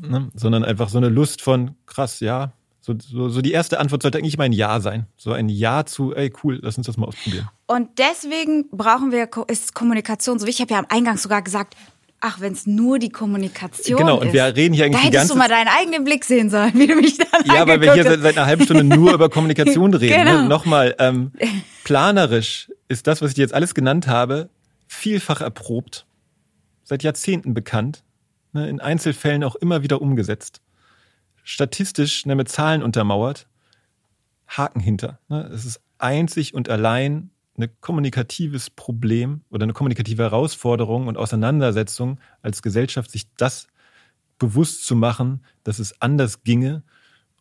[0.00, 0.30] Ne?
[0.34, 2.52] Sondern einfach so eine Lust von, krass, ja,
[2.88, 5.06] so, so, so die erste Antwort sollte eigentlich mal ein Ja sein.
[5.16, 7.48] So ein Ja zu, ey, cool, lass uns das mal ausprobieren.
[7.66, 10.60] Und deswegen brauchen wir, ist Kommunikation so wichtig.
[10.60, 11.76] Ich habe ja am Eingang sogar gesagt,
[12.20, 14.04] Ach, wenn es nur die Kommunikation ist.
[14.04, 15.34] Genau, und wir reden hier eigentlich da die ganze...
[15.34, 18.02] du mal deinen eigenen Blick sehen sollen, wie du mich da Ja, weil wir hier
[18.02, 20.16] seit, seit, einer halben Stunde nur über Kommunikation reden.
[20.24, 20.42] Genau.
[20.42, 20.48] Ne?
[20.48, 21.30] Nochmal, ähm,
[21.84, 24.50] planerisch ist das, was ich dir jetzt alles genannt habe,
[24.88, 26.06] vielfach erprobt,
[26.82, 28.02] seit Jahrzehnten bekannt,
[28.52, 28.68] ne?
[28.68, 30.60] in Einzelfällen auch immer wieder umgesetzt
[31.48, 33.48] statistisch ne, mit Zahlen untermauert,
[34.46, 35.18] Haken hinter.
[35.28, 35.48] Ne?
[35.50, 42.60] Es ist einzig und allein ein kommunikatives Problem oder eine kommunikative Herausforderung und Auseinandersetzung als
[42.60, 43.66] Gesellschaft, sich das
[44.38, 46.82] bewusst zu machen, dass es anders ginge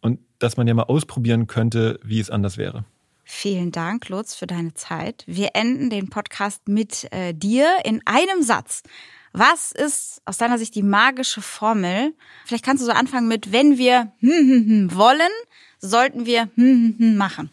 [0.01, 2.85] und dass man ja mal ausprobieren könnte, wie es anders wäre.
[3.25, 5.25] Vielen Dank, Lutz, für deine Zeit.
[5.27, 8.83] Wir enden den Podcast mit äh, dir in einem Satz.
[9.33, 12.13] Was ist aus deiner Sicht die magische Formel?
[12.45, 15.31] Vielleicht kannst du so anfangen mit, wenn wir hm, hm, hm, wollen,
[15.79, 17.49] sollten wir machen.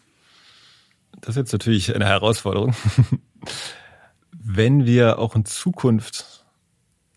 [1.21, 2.75] Das ist jetzt natürlich eine Herausforderung.
[4.31, 6.45] wenn wir auch in Zukunft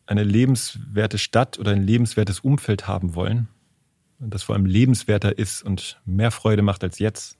[0.06, 3.48] eine lebenswerte Stadt oder ein lebenswertes Umfeld haben wollen,
[4.18, 7.36] das vor allem lebenswerter ist und mehr Freude macht als jetzt,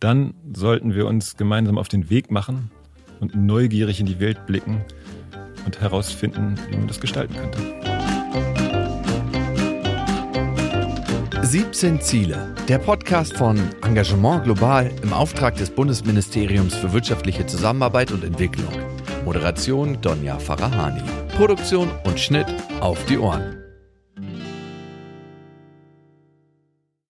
[0.00, 2.70] dann sollten wir uns gemeinsam auf den Weg machen
[3.20, 4.84] und neugierig in die Welt blicken
[5.68, 7.58] und herausfinden, wie man das gestalten könnte.
[11.46, 12.54] 17 Ziele.
[12.68, 18.72] Der Podcast von Engagement Global im Auftrag des Bundesministeriums für wirtschaftliche Zusammenarbeit und Entwicklung.
[19.24, 21.02] Moderation Donja Farahani.
[21.36, 22.46] Produktion und Schnitt
[22.80, 23.57] auf die Ohren.